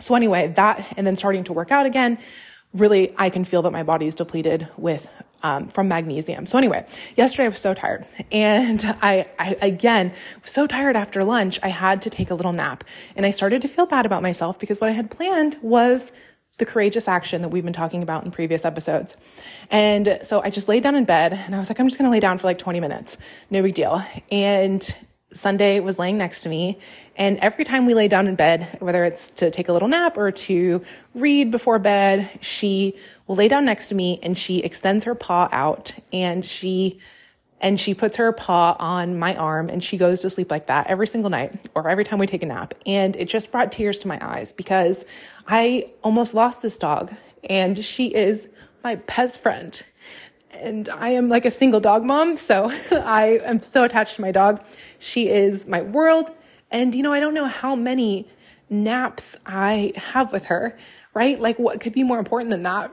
So 0.01 0.15
anyway, 0.15 0.49
that 0.57 0.95
and 0.97 1.07
then 1.07 1.17
starting 1.17 1.45
to 1.45 1.53
work 1.53 1.71
out 1.71 1.85
again, 1.85 2.19
really 2.73 3.13
I 3.19 3.29
can 3.29 3.45
feel 3.45 3.61
that 3.63 3.73
my 3.73 3.83
body 3.83 4.07
is 4.07 4.15
depleted 4.15 4.69
with 4.77 5.09
um, 5.43 5.69
from 5.69 5.89
magnesium. 5.89 6.47
So 6.47 6.59
anyway, 6.59 6.87
yesterday 7.17 7.45
I 7.45 7.49
was 7.49 7.59
so 7.59 7.75
tired 7.75 8.07
and 8.31 8.83
I, 9.03 9.29
I 9.39 9.57
again 9.61 10.13
was 10.43 10.53
so 10.53 10.67
tired 10.67 10.97
after 10.97 11.25
lunch. 11.25 11.59
I 11.63 11.69
had 11.69 12.03
to 12.03 12.11
take 12.11 12.31
a 12.31 12.35
little 12.35 12.53
nap 12.53 12.85
and 13.17 13.25
I 13.25 13.31
started 13.31 13.63
to 13.63 13.69
feel 13.69 13.87
bad 13.87 14.07
about 14.07 14.23
myself 14.23 14.59
because 14.59 14.81
what 14.81 14.91
I 14.91 14.95
had 14.95 15.11
planned 15.11 15.57
was 15.63 16.13
the 16.59 16.67
courageous 16.67 17.07
action 17.07 17.41
that 17.43 17.49
we've 17.49 17.65
been 17.65 17.73
talking 17.73 18.03
about 18.03 18.25
in 18.25 18.31
previous 18.31 18.65
episodes. 18.65 19.17
And 19.71 20.19
so 20.23 20.43
I 20.43 20.51
just 20.51 20.69
laid 20.69 20.83
down 20.83 20.97
in 20.97 21.05
bed 21.05 21.33
and 21.33 21.55
I 21.55 21.59
was 21.59 21.69
like, 21.69 21.79
I'm 21.79 21.87
just 21.87 21.99
going 21.99 22.09
to 22.09 22.13
lay 22.13 22.21
down 22.21 22.37
for 22.39 22.49
like 22.49 22.59
20 22.59 22.81
minutes. 22.81 23.17
No 23.49 23.63
big 23.63 23.75
deal. 23.75 24.05
And 24.31 24.95
Sunday 25.33 25.79
was 25.81 25.99
laying 25.99 26.19
next 26.19 26.43
to 26.43 26.49
me. 26.49 26.79
And 27.17 27.39
every 27.39 27.65
time 27.65 27.87
we 27.87 27.95
lay 27.95 28.09
down 28.09 28.27
in 28.27 28.35
bed, 28.35 28.77
whether 28.81 29.05
it's 29.05 29.31
to 29.33 29.51
take 29.51 29.69
a 29.69 29.73
little 29.73 29.89
nap 29.89 30.17
or 30.17 30.31
to 30.31 30.83
read 31.15 31.51
before 31.51 31.79
bed, 31.79 32.31
she 32.41 32.95
will 33.27 33.37
lay 33.37 33.49
down 33.49 33.65
next 33.65 33.89
to 33.89 33.95
me 33.95 34.19
and 34.23 34.39
she 34.39 34.59
extends 34.61 35.05
her 35.05 35.15
paw 35.15 35.49
out 35.53 35.93
and 36.13 36.45
she 36.45 36.99
and 37.61 37.81
she 37.81 37.93
puts 37.93 38.17
her 38.17 38.31
paw 38.33 38.77
on 38.79 39.19
my 39.19 39.35
arm 39.35 39.69
and 39.69 39.83
she 39.83 39.97
goes 39.97 40.21
to 40.21 40.31
sleep 40.31 40.49
like 40.49 40.69
that 40.69 40.87
every 40.87 41.09
single 41.09 41.29
night 41.29 41.69
or 41.75 41.89
every 41.89 42.05
time 42.05 42.21
we 42.21 42.27
take 42.27 42.43
a 42.43 42.47
nap. 42.47 42.73
And 42.87 43.17
it 43.17 43.27
just 43.27 43.51
brought 43.51 43.73
tears 43.73 43.99
to 44.01 44.09
my 44.09 44.19
eyes 44.21 44.53
because 44.53 45.05
I 45.47 45.91
almost 46.05 46.35
lost 46.35 46.63
this 46.63 46.79
dog 46.79 47.13
and 47.49 47.85
she 47.85 48.15
is 48.15 48.49
my 48.85 48.95
best 48.95 49.41
friend 49.41 49.83
and 50.61 50.89
I 50.89 51.11
am 51.11 51.29
like 51.29 51.45
a 51.45 51.51
single 51.51 51.81
dog 51.81 52.05
mom, 52.05 52.37
so 52.37 52.71
I 52.93 53.41
am 53.45 53.63
so 53.63 53.85
attached 53.85 54.17
to 54.17 54.21
my 54.21 54.33
dog. 54.33 54.65
She 54.99 55.29
is 55.29 55.67
my 55.67 55.83
world. 55.83 56.31
And 56.71 56.95
you 56.95 57.03
know, 57.03 57.13
I 57.13 57.21
don't 57.21 57.35
know 57.35 57.47
how 57.47 57.75
many 57.75 58.29
naps 58.69 59.37
I 59.47 59.93
have 59.97 60.33
with 60.33 60.47
her, 60.47 60.77
right? 61.15 61.41
Like 61.41 61.59
what 61.59 61.81
could 61.81 61.93
be 61.93 62.03
more 62.03 62.19
important 62.19 62.51
than 62.51 62.63
that? 62.65 62.91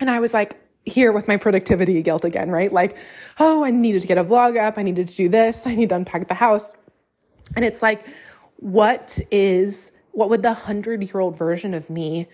And 0.00 0.10
I 0.10 0.20
was 0.20 0.34
like, 0.34 0.60
here 0.84 1.12
with 1.12 1.28
my 1.28 1.36
productivity 1.36 2.02
guilt 2.02 2.24
again, 2.24 2.50
right? 2.50 2.72
Like, 2.72 2.96
oh, 3.38 3.64
I 3.64 3.70
needed 3.70 4.02
to 4.02 4.08
get 4.08 4.18
a 4.18 4.24
vlog 4.24 4.58
up. 4.58 4.76
I 4.76 4.82
needed 4.82 5.08
to 5.08 5.16
do 5.16 5.28
this. 5.28 5.66
I 5.66 5.74
need 5.74 5.88
to 5.88 5.94
unpack 5.94 6.28
the 6.28 6.34
house. 6.34 6.76
And 7.56 7.64
it's 7.64 7.82
like, 7.82 8.06
what 8.56 9.18
is, 9.30 9.92
what 10.12 10.28
would 10.30 10.42
the 10.42 10.52
hundred 10.52 11.02
year 11.02 11.20
old 11.20 11.38
version 11.38 11.74
of 11.74 11.88
me 11.88 12.28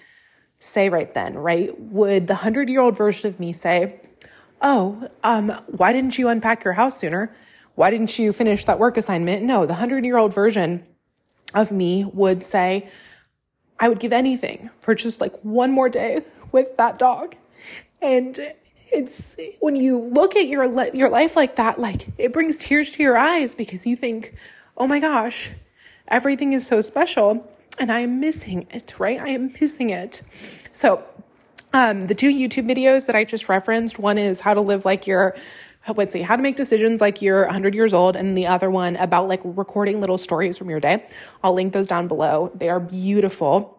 say 0.59 0.89
right 0.89 1.13
then, 1.15 1.35
right? 1.35 1.79
Would 1.79 2.27
the 2.27 2.37
hundred 2.37 2.69
year 2.69 2.81
old 2.81 2.97
version 2.97 3.29
of 3.29 3.39
me 3.39 3.53
say, 3.53 4.01
oh, 4.61 5.09
um, 5.23 5.51
why 5.67 5.93
didn't 5.93 6.19
you 6.19 6.29
unpack 6.29 6.65
your 6.65 6.75
house 6.75 6.99
sooner? 6.99 7.35
Why 7.75 7.91
didn't 7.91 8.19
you 8.19 8.33
finish 8.33 8.65
that 8.65 8.79
work 8.79 8.97
assignment? 8.97 9.43
No, 9.43 9.67
the 9.67 9.75
hundred 9.75 10.05
year 10.05 10.17
old 10.17 10.35
version 10.35 10.87
of 11.55 11.73
me 11.73 12.05
would 12.05 12.43
say, 12.43 12.89
I 13.79 13.89
would 13.89 13.99
give 13.99 14.13
anything 14.13 14.71
for 14.79 14.95
just 14.95 15.21
like 15.21 15.35
one 15.43 15.73
more 15.73 15.89
day 15.89 16.25
with 16.53 16.77
that 16.77 16.99
dog. 16.99 17.37
And 18.03 18.39
it's 18.93 19.37
when 19.61 19.77
you 19.77 19.99
look 19.99 20.37
at 20.37 20.47
your 20.47 20.65
your 20.95 21.09
life 21.09 21.37
like 21.37 21.57
that, 21.57 21.79
like 21.79 22.09
it 22.19 22.33
brings 22.33 22.59
tears 22.59 22.93
to 22.93 23.03
your 23.03 23.17
eyes 23.17 23.55
because 23.55 23.87
you 23.87 23.97
think, 23.97 24.35
oh 24.77 24.87
my 24.87 25.01
gosh, 25.01 25.51
everything 26.09 26.53
is 26.53 26.67
so 26.67 26.81
special 26.81 27.51
and 27.79 27.91
I 27.91 28.01
am 28.01 28.21
missing 28.21 28.67
it, 28.71 28.99
right? 28.99 29.19
I 29.21 29.29
am 29.29 29.51
missing 29.61 29.91
it. 29.91 30.23
So 30.71 31.05
um, 31.73 32.07
the 32.07 32.15
two 32.15 32.31
YouTube 32.31 32.69
videos 32.69 33.07
that 33.07 33.17
I 33.17 33.25
just 33.25 33.49
referenced, 33.49 33.99
one 33.99 34.19
is 34.19 34.41
how 34.41 34.55
to 34.55 34.61
live 34.61 34.85
like 34.85 35.07
you're, 35.07 35.37
let's 35.95 36.13
see, 36.13 36.23
how 36.23 36.37
to 36.37 36.43
make 36.43 36.57
decisions 36.57 37.01
like 37.01 37.23
you're 37.23 37.45
100 37.45 37.75
years 37.75 37.95
old, 37.95 38.17
and 38.17 38.37
the 38.37 38.47
other 38.47 38.71
one 38.71 38.97
about 38.97 39.29
like 39.29 39.41
recording 39.45 40.01
little 40.01 40.19
stories 40.19 40.59
from 40.59 40.71
your 40.71 40.81
day. 40.81 41.07
I'll 41.43 41.55
link 41.55 41.73
those 41.73 41.89
down 41.89 42.09
below. 42.09 42.51
They 42.55 42.69
are 42.69 42.81
beautiful. 42.81 43.77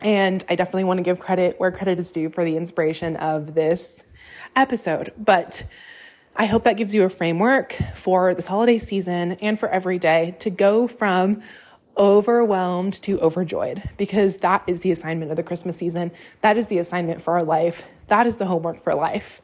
And 0.00 0.44
I 0.48 0.54
definitely 0.54 0.84
want 0.84 0.98
to 0.98 1.02
give 1.02 1.18
credit 1.18 1.58
where 1.58 1.72
credit 1.72 1.98
is 1.98 2.12
due 2.12 2.30
for 2.30 2.44
the 2.44 2.56
inspiration 2.56 3.16
of 3.16 3.54
this 3.54 4.04
episode. 4.54 5.12
But 5.18 5.64
I 6.36 6.46
hope 6.46 6.62
that 6.62 6.76
gives 6.76 6.94
you 6.94 7.02
a 7.02 7.10
framework 7.10 7.72
for 7.94 8.32
this 8.32 8.46
holiday 8.46 8.78
season 8.78 9.32
and 9.32 9.58
for 9.58 9.68
every 9.68 9.98
day 9.98 10.36
to 10.38 10.50
go 10.50 10.86
from 10.86 11.42
overwhelmed 11.98 12.94
to 13.02 13.20
overjoyed 13.20 13.82
because 13.96 14.38
that 14.38 14.62
is 14.66 14.80
the 14.80 14.90
assignment 14.90 15.30
of 15.30 15.36
the 15.36 15.42
Christmas 15.42 15.76
season. 15.76 16.12
That 16.40 16.56
is 16.56 16.68
the 16.68 16.78
assignment 16.78 17.20
for 17.20 17.34
our 17.34 17.42
life. 17.42 17.90
That 18.06 18.26
is 18.26 18.36
the 18.36 18.46
homework 18.46 18.78
for 18.78 18.94
life. 18.94 19.42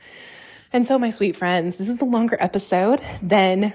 And 0.72 0.86
so, 0.86 0.98
my 0.98 1.10
sweet 1.10 1.36
friends, 1.36 1.76
this 1.76 1.88
is 1.88 2.00
a 2.00 2.04
longer 2.04 2.36
episode 2.40 3.00
than 3.22 3.74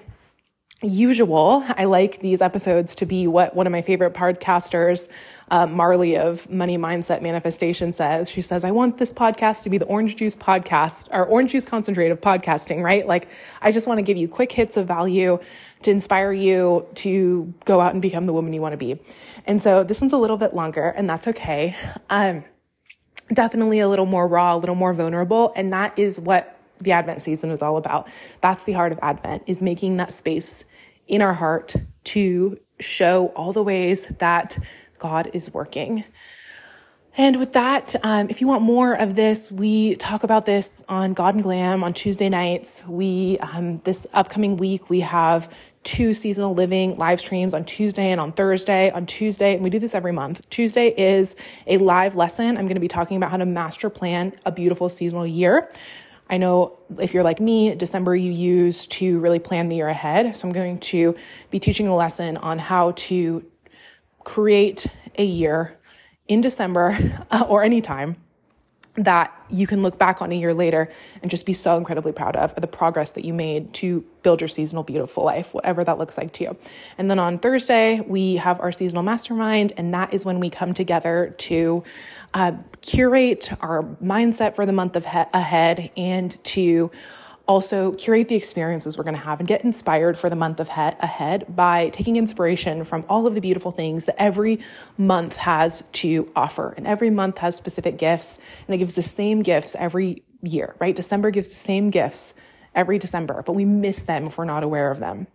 usual. 0.81 1.65
I 1.67 1.85
like 1.85 2.19
these 2.19 2.41
episodes 2.41 2.95
to 2.95 3.05
be 3.05 3.27
what 3.27 3.55
one 3.55 3.67
of 3.67 3.71
my 3.71 3.81
favorite 3.81 4.13
podcasters, 4.13 5.09
uh, 5.51 5.67
Marley 5.67 6.17
of 6.17 6.49
Money 6.49 6.77
Mindset 6.77 7.21
Manifestation 7.21 7.91
says. 7.91 8.29
She 8.29 8.41
says, 8.41 8.63
I 8.63 8.71
want 8.71 8.97
this 8.97 9.11
podcast 9.11 9.63
to 9.63 9.69
be 9.69 9.77
the 9.77 9.85
orange 9.85 10.15
juice 10.15 10.37
podcast 10.37 11.09
or 11.11 11.25
orange 11.25 11.51
juice 11.51 11.65
concentrate 11.65 12.11
of 12.11 12.21
podcasting, 12.21 12.81
right? 12.81 13.05
Like, 13.05 13.27
I 13.61 13.73
just 13.73 13.87
want 13.87 13.97
to 13.97 14.03
give 14.03 14.15
you 14.15 14.29
quick 14.29 14.53
hits 14.53 14.77
of 14.77 14.87
value 14.87 15.39
to 15.81 15.91
inspire 15.91 16.31
you 16.31 16.85
to 16.95 17.53
go 17.65 17.81
out 17.81 17.91
and 17.91 18.01
become 18.01 18.23
the 18.25 18.33
woman 18.33 18.53
you 18.53 18.61
want 18.61 18.73
to 18.73 18.77
be. 18.77 18.99
And 19.45 19.61
so 19.61 19.83
this 19.83 19.99
one's 19.99 20.13
a 20.13 20.17
little 20.17 20.37
bit 20.37 20.53
longer 20.53 20.89
and 20.89 21.09
that's 21.09 21.27
okay. 21.27 21.75
Um, 22.09 22.45
definitely 23.33 23.79
a 23.79 23.89
little 23.89 24.05
more 24.05 24.27
raw, 24.27 24.55
a 24.55 24.57
little 24.57 24.75
more 24.75 24.93
vulnerable. 24.93 25.51
And 25.55 25.73
that 25.73 25.97
is 25.99 26.19
what 26.19 26.57
the 26.79 26.91
Advent 26.93 27.21
season 27.21 27.51
is 27.51 27.61
all 27.61 27.77
about. 27.77 28.07
That's 28.41 28.63
the 28.63 28.73
heart 28.73 28.91
of 28.91 28.99
Advent 29.01 29.43
is 29.45 29.61
making 29.61 29.97
that 29.97 30.13
space 30.13 30.65
in 31.09 31.21
our 31.21 31.33
heart 31.33 31.75
to 32.05 32.57
show 32.79 33.27
all 33.35 33.51
the 33.51 33.63
ways 33.63 34.07
that 34.19 34.57
God 34.99 35.29
is 35.33 35.53
working. 35.53 36.05
And 37.17 37.37
with 37.37 37.51
that, 37.51 37.95
um, 38.03 38.29
if 38.29 38.39
you 38.39 38.47
want 38.47 38.61
more 38.61 38.93
of 38.93 39.15
this, 39.15 39.51
we 39.51 39.95
talk 39.95 40.23
about 40.23 40.45
this 40.45 40.85
on 40.87 41.13
God 41.13 41.33
and 41.33 41.43
Glam 41.43 41.83
on 41.83 41.93
Tuesday 41.93 42.29
nights. 42.29 42.87
We, 42.87 43.37
um, 43.39 43.79
this 43.79 44.07
upcoming 44.13 44.55
week, 44.55 44.89
we 44.89 45.01
have 45.01 45.53
two 45.83 46.13
seasonal 46.13 46.53
living 46.53 46.95
live 46.97 47.19
streams 47.19 47.53
on 47.53 47.65
Tuesday 47.65 48.11
and 48.11 48.21
on 48.21 48.31
Thursday. 48.31 48.89
On 48.91 49.05
Tuesday, 49.05 49.55
and 49.55 49.63
we 49.63 49.69
do 49.69 49.79
this 49.79 49.95
every 49.95 50.13
month. 50.13 50.49
Tuesday 50.49 50.93
is 50.95 51.35
a 51.67 51.77
live 51.77 52.15
lesson. 52.15 52.57
I'm 52.57 52.65
going 52.65 52.75
to 52.75 52.79
be 52.79 52.87
talking 52.87 53.17
about 53.17 53.31
how 53.31 53.37
to 53.37 53.45
master 53.45 53.89
plan 53.89 54.33
a 54.45 54.51
beautiful 54.51 54.87
seasonal 54.87 55.27
year. 55.27 55.69
I 56.29 56.37
know 56.37 56.77
if 56.99 57.13
you're 57.13 57.23
like 57.23 57.39
me, 57.39 57.73
December 57.75 58.15
you 58.15 58.31
use 58.31 58.85
to 58.87 59.19
really 59.19 59.39
plan 59.39 59.69
the 59.69 59.77
year 59.77 59.87
ahead. 59.87 60.35
So 60.35 60.47
I'm 60.47 60.53
going 60.53 60.79
to 60.79 61.15
be 61.49 61.59
teaching 61.59 61.87
a 61.87 61.95
lesson 61.95 62.37
on 62.37 62.59
how 62.59 62.91
to 62.91 63.45
create 64.23 64.87
a 65.17 65.25
year 65.25 65.77
in 66.27 66.41
December 66.41 66.97
or 67.47 67.63
anytime 67.63 68.17
that 69.03 69.33
you 69.49 69.65
can 69.65 69.81
look 69.81 69.97
back 69.97 70.21
on 70.21 70.31
a 70.31 70.35
year 70.35 70.53
later 70.53 70.91
and 71.21 71.31
just 71.31 71.45
be 71.45 71.53
so 71.53 71.77
incredibly 71.77 72.11
proud 72.11 72.35
of, 72.35 72.53
the 72.55 72.67
progress 72.67 73.11
that 73.13 73.25
you 73.25 73.33
made 73.33 73.73
to 73.73 74.05
build 74.21 74.41
your 74.41 74.47
seasonal 74.47 74.83
beautiful 74.83 75.23
life, 75.23 75.53
whatever 75.53 75.83
that 75.83 75.97
looks 75.97 76.17
like 76.17 76.31
to 76.33 76.43
you. 76.43 76.57
And 76.97 77.09
then 77.09 77.19
on 77.19 77.39
Thursday, 77.39 78.01
we 78.01 78.35
have 78.35 78.59
our 78.59 78.71
seasonal 78.71 79.03
mastermind, 79.03 79.73
and 79.77 79.93
that 79.93 80.13
is 80.13 80.25
when 80.25 80.39
we 80.39 80.49
come 80.49 80.73
together 80.73 81.33
to 81.37 81.83
uh, 82.33 82.53
curate 82.81 83.49
our 83.61 83.83
mindset 84.03 84.55
for 84.55 84.65
the 84.65 84.73
month 84.73 84.95
of 84.95 85.05
he- 85.05 85.23
ahead 85.33 85.91
and 85.97 86.43
to 86.45 86.91
also 87.49 87.93
curate 87.93 88.27
the 88.27 88.35
experiences 88.35 88.95
we're 88.95 89.03
going 89.03 89.15
to 89.15 89.21
have 89.21 89.39
and 89.39 89.47
get 89.47 89.63
inspired 89.65 90.19
for 90.19 90.29
the 90.29 90.35
month 90.35 90.59
of 90.59 90.69
he- 90.69 90.75
ahead 90.75 91.43
by 91.53 91.89
taking 91.89 92.15
inspiration 92.15 92.83
from 92.83 93.03
all 93.09 93.25
of 93.25 93.33
the 93.33 93.41
beautiful 93.41 93.71
things 93.71 94.05
that 94.05 94.15
every 94.21 94.59
month 94.99 95.35
has 95.37 95.83
to 95.91 96.31
offer. 96.35 96.75
And 96.77 96.85
every 96.85 97.09
month 97.09 97.39
has 97.39 97.55
specific 97.55 97.97
gifts 97.97 98.39
and 98.67 98.75
it 98.75 98.77
gives 98.77 98.93
the 98.93 99.01
same 99.01 99.41
gifts 99.41 99.75
every 99.79 100.21
year, 100.43 100.75
right? 100.77 100.95
December 100.95 101.31
gives 101.31 101.47
the 101.47 101.55
same 101.55 101.89
gifts 101.89 102.35
every 102.75 102.99
December, 102.99 103.41
but 103.43 103.53
we 103.53 103.65
miss 103.65 104.03
them 104.03 104.27
if 104.27 104.37
we're 104.37 104.45
not 104.45 104.63
aware 104.63 104.91
of 104.91 104.99
them. 104.99 105.25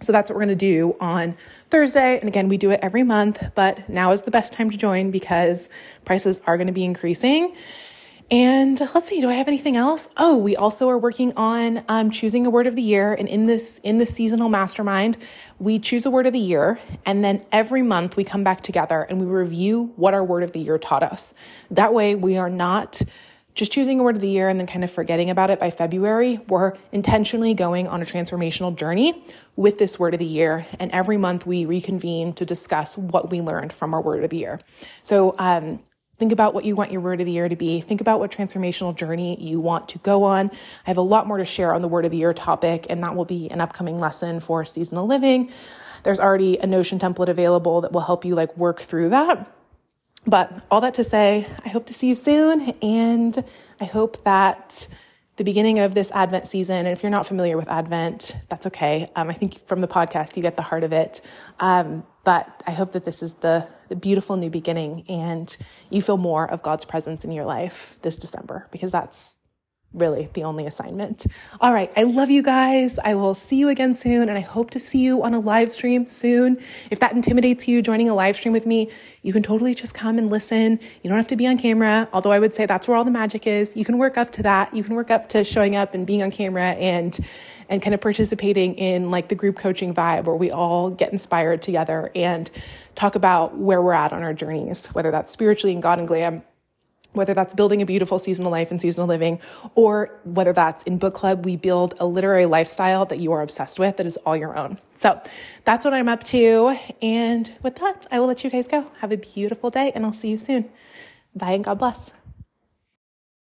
So 0.00 0.12
that's 0.12 0.30
what 0.30 0.36
we're 0.36 0.44
going 0.44 0.58
to 0.58 0.66
do 0.66 0.96
on 1.00 1.34
Thursday. 1.70 2.18
And 2.20 2.28
again, 2.28 2.48
we 2.48 2.58
do 2.58 2.70
it 2.70 2.78
every 2.82 3.02
month, 3.02 3.52
but 3.54 3.88
now 3.88 4.12
is 4.12 4.22
the 4.22 4.30
best 4.30 4.52
time 4.52 4.68
to 4.70 4.76
join 4.76 5.10
because 5.10 5.70
prices 6.04 6.42
are 6.46 6.58
going 6.58 6.68
to 6.68 6.74
be 6.74 6.84
increasing. 6.84 7.56
And 8.30 8.78
let's 8.94 9.08
see, 9.08 9.22
do 9.22 9.30
I 9.30 9.34
have 9.34 9.48
anything 9.48 9.74
else? 9.74 10.10
Oh, 10.18 10.36
we 10.36 10.54
also 10.54 10.88
are 10.90 10.98
working 10.98 11.32
on 11.34 11.82
um, 11.88 12.10
choosing 12.10 12.44
a 12.46 12.50
word 12.50 12.66
of 12.66 12.76
the 12.76 12.82
year. 12.82 13.14
And 13.14 13.26
in 13.26 13.46
this 13.46 13.78
in 13.78 13.96
the 13.96 14.04
seasonal 14.04 14.50
mastermind, 14.50 15.16
we 15.58 15.78
choose 15.78 16.04
a 16.04 16.10
word 16.10 16.26
of 16.26 16.34
the 16.34 16.38
year, 16.38 16.78
and 17.06 17.24
then 17.24 17.42
every 17.50 17.80
month 17.80 18.16
we 18.16 18.24
come 18.24 18.44
back 18.44 18.62
together 18.62 19.06
and 19.08 19.18
we 19.18 19.26
review 19.26 19.94
what 19.96 20.12
our 20.12 20.22
word 20.22 20.42
of 20.42 20.52
the 20.52 20.60
year 20.60 20.78
taught 20.78 21.02
us. 21.02 21.34
That 21.70 21.94
way, 21.94 22.14
we 22.14 22.36
are 22.36 22.50
not 22.50 23.00
just 23.54 23.72
choosing 23.72 23.98
a 23.98 24.02
word 24.02 24.14
of 24.14 24.20
the 24.20 24.28
year 24.28 24.48
and 24.48 24.60
then 24.60 24.66
kind 24.66 24.84
of 24.84 24.90
forgetting 24.90 25.30
about 25.30 25.50
it 25.50 25.58
by 25.58 25.70
February. 25.70 26.38
We're 26.48 26.74
intentionally 26.92 27.54
going 27.54 27.88
on 27.88 28.00
a 28.02 28.04
transformational 28.04 28.76
journey 28.76 29.24
with 29.56 29.78
this 29.78 29.98
word 29.98 30.14
of 30.14 30.20
the 30.20 30.26
year. 30.26 30.66
And 30.78 30.92
every 30.92 31.16
month 31.16 31.44
we 31.44 31.64
reconvene 31.64 32.34
to 32.34 32.44
discuss 32.44 32.96
what 32.96 33.30
we 33.30 33.40
learned 33.40 33.72
from 33.72 33.94
our 33.94 34.00
word 34.00 34.22
of 34.22 34.30
the 34.30 34.36
year. 34.36 34.60
So, 35.02 35.34
um, 35.40 35.80
Think 36.18 36.32
about 36.32 36.52
what 36.52 36.64
you 36.64 36.74
want 36.74 36.90
your 36.90 37.00
word 37.00 37.20
of 37.20 37.26
the 37.26 37.32
year 37.32 37.48
to 37.48 37.54
be. 37.54 37.80
Think 37.80 38.00
about 38.00 38.18
what 38.18 38.32
transformational 38.32 38.94
journey 38.94 39.40
you 39.40 39.60
want 39.60 39.88
to 39.90 39.98
go 39.98 40.24
on. 40.24 40.50
I 40.84 40.90
have 40.90 40.96
a 40.96 41.02
lot 41.02 41.28
more 41.28 41.38
to 41.38 41.44
share 41.44 41.72
on 41.72 41.80
the 41.80 41.86
word 41.86 42.04
of 42.04 42.10
the 42.10 42.16
year 42.16 42.34
topic, 42.34 42.86
and 42.90 43.02
that 43.04 43.14
will 43.14 43.24
be 43.24 43.48
an 43.50 43.60
upcoming 43.60 44.00
lesson 44.00 44.40
for 44.40 44.64
seasonal 44.64 45.06
living. 45.06 45.52
There's 46.02 46.18
already 46.18 46.58
a 46.58 46.66
Notion 46.66 46.98
template 46.98 47.28
available 47.28 47.80
that 47.82 47.92
will 47.92 48.00
help 48.00 48.24
you 48.24 48.34
like 48.34 48.56
work 48.56 48.80
through 48.80 49.10
that. 49.10 49.48
But 50.26 50.66
all 50.70 50.80
that 50.80 50.94
to 50.94 51.04
say, 51.04 51.46
I 51.64 51.68
hope 51.68 51.86
to 51.86 51.94
see 51.94 52.08
you 52.08 52.14
soon. 52.16 52.70
And 52.82 53.44
I 53.80 53.84
hope 53.84 54.24
that 54.24 54.88
the 55.36 55.44
beginning 55.44 55.78
of 55.78 55.94
this 55.94 56.10
Advent 56.10 56.48
season, 56.48 56.78
and 56.78 56.88
if 56.88 57.04
you're 57.04 57.10
not 57.10 57.26
familiar 57.26 57.56
with 57.56 57.68
Advent, 57.68 58.34
that's 58.48 58.66
okay. 58.66 59.08
Um, 59.14 59.30
I 59.30 59.34
think 59.34 59.64
from 59.66 59.80
the 59.80 59.88
podcast, 59.88 60.36
you 60.36 60.42
get 60.42 60.56
the 60.56 60.62
heart 60.62 60.82
of 60.82 60.92
it. 60.92 61.20
Um, 61.60 62.04
but 62.28 62.62
I 62.66 62.72
hope 62.72 62.92
that 62.92 63.06
this 63.06 63.22
is 63.22 63.36
the, 63.36 63.68
the 63.88 63.96
beautiful 63.96 64.36
new 64.36 64.50
beginning 64.50 65.06
and 65.08 65.56
you 65.88 66.02
feel 66.02 66.18
more 66.18 66.44
of 66.44 66.62
God's 66.62 66.84
presence 66.84 67.24
in 67.24 67.30
your 67.30 67.46
life 67.46 67.98
this 68.02 68.18
December 68.18 68.68
because 68.70 68.92
that's 68.92 69.38
really 69.94 70.28
the 70.34 70.44
only 70.44 70.66
assignment. 70.66 71.24
All 71.58 71.72
right. 71.72 71.90
I 71.96 72.02
love 72.02 72.28
you 72.28 72.42
guys. 72.42 72.98
I 72.98 73.14
will 73.14 73.32
see 73.32 73.56
you 73.56 73.70
again 73.70 73.94
soon. 73.94 74.28
And 74.28 74.36
I 74.36 74.42
hope 74.42 74.68
to 74.72 74.78
see 74.78 74.98
you 74.98 75.22
on 75.22 75.32
a 75.32 75.40
live 75.40 75.72
stream 75.72 76.06
soon. 76.10 76.58
If 76.90 77.00
that 77.00 77.12
intimidates 77.12 77.66
you, 77.66 77.80
joining 77.80 78.10
a 78.10 78.14
live 78.14 78.36
stream 78.36 78.52
with 78.52 78.66
me, 78.66 78.90
you 79.22 79.32
can 79.32 79.42
totally 79.42 79.74
just 79.74 79.94
come 79.94 80.18
and 80.18 80.28
listen. 80.28 80.80
You 81.02 81.08
don't 81.08 81.16
have 81.16 81.28
to 81.28 81.36
be 81.36 81.46
on 81.46 81.56
camera. 81.56 82.10
Although 82.12 82.32
I 82.32 82.40
would 82.40 82.52
say 82.52 82.66
that's 82.66 82.86
where 82.86 82.98
all 82.98 83.04
the 83.04 83.10
magic 83.10 83.46
is. 83.46 83.74
You 83.74 83.86
can 83.86 83.96
work 83.96 84.18
up 84.18 84.32
to 84.32 84.42
that. 84.42 84.76
You 84.76 84.84
can 84.84 84.96
work 84.96 85.10
up 85.10 85.30
to 85.30 85.44
showing 85.44 85.74
up 85.76 85.94
and 85.94 86.06
being 86.06 86.22
on 86.22 86.30
camera 86.30 86.72
and, 86.72 87.18
and 87.68 87.82
kind 87.82 87.94
of 87.94 88.00
participating 88.00 88.74
in 88.76 89.10
like 89.10 89.28
the 89.28 89.34
group 89.34 89.56
coaching 89.56 89.94
vibe 89.94 90.24
where 90.24 90.36
we 90.36 90.50
all 90.50 90.90
get 90.90 91.12
inspired 91.12 91.62
together 91.62 92.10
and 92.14 92.50
talk 92.94 93.14
about 93.14 93.56
where 93.56 93.82
we're 93.82 93.92
at 93.92 94.12
on 94.12 94.22
our 94.22 94.34
journeys, 94.34 94.86
whether 94.88 95.10
that's 95.10 95.32
spiritually 95.32 95.72
in 95.72 95.80
God 95.80 95.98
and 95.98 96.08
glam 96.08 96.42
whether 97.12 97.34
that's 97.34 97.54
building 97.54 97.80
a 97.82 97.86
beautiful 97.86 98.18
seasonal 98.18 98.50
life 98.50 98.70
and 98.70 98.80
seasonal 98.80 99.06
living, 99.06 99.40
or 99.74 100.18
whether 100.24 100.52
that's 100.52 100.82
in 100.84 100.98
book 100.98 101.14
club, 101.14 101.44
we 101.44 101.56
build 101.56 101.94
a 101.98 102.06
literary 102.06 102.46
lifestyle 102.46 103.04
that 103.06 103.18
you 103.18 103.32
are 103.32 103.42
obsessed 103.42 103.78
with 103.78 103.96
that 103.96 104.06
is 104.06 104.16
all 104.18 104.36
your 104.36 104.56
own. 104.56 104.78
So 104.94 105.20
that's 105.64 105.84
what 105.84 105.94
I'm 105.94 106.08
up 106.08 106.22
to. 106.24 106.76
And 107.00 107.52
with 107.62 107.76
that, 107.76 108.06
I 108.10 108.20
will 108.20 108.26
let 108.26 108.44
you 108.44 108.50
guys 108.50 108.68
go. 108.68 108.90
Have 109.00 109.12
a 109.12 109.16
beautiful 109.16 109.70
day 109.70 109.90
and 109.94 110.04
I'll 110.04 110.12
see 110.12 110.28
you 110.28 110.38
soon. 110.38 110.68
Bye 111.34 111.52
and 111.52 111.64
God 111.64 111.78
bless. 111.78 112.12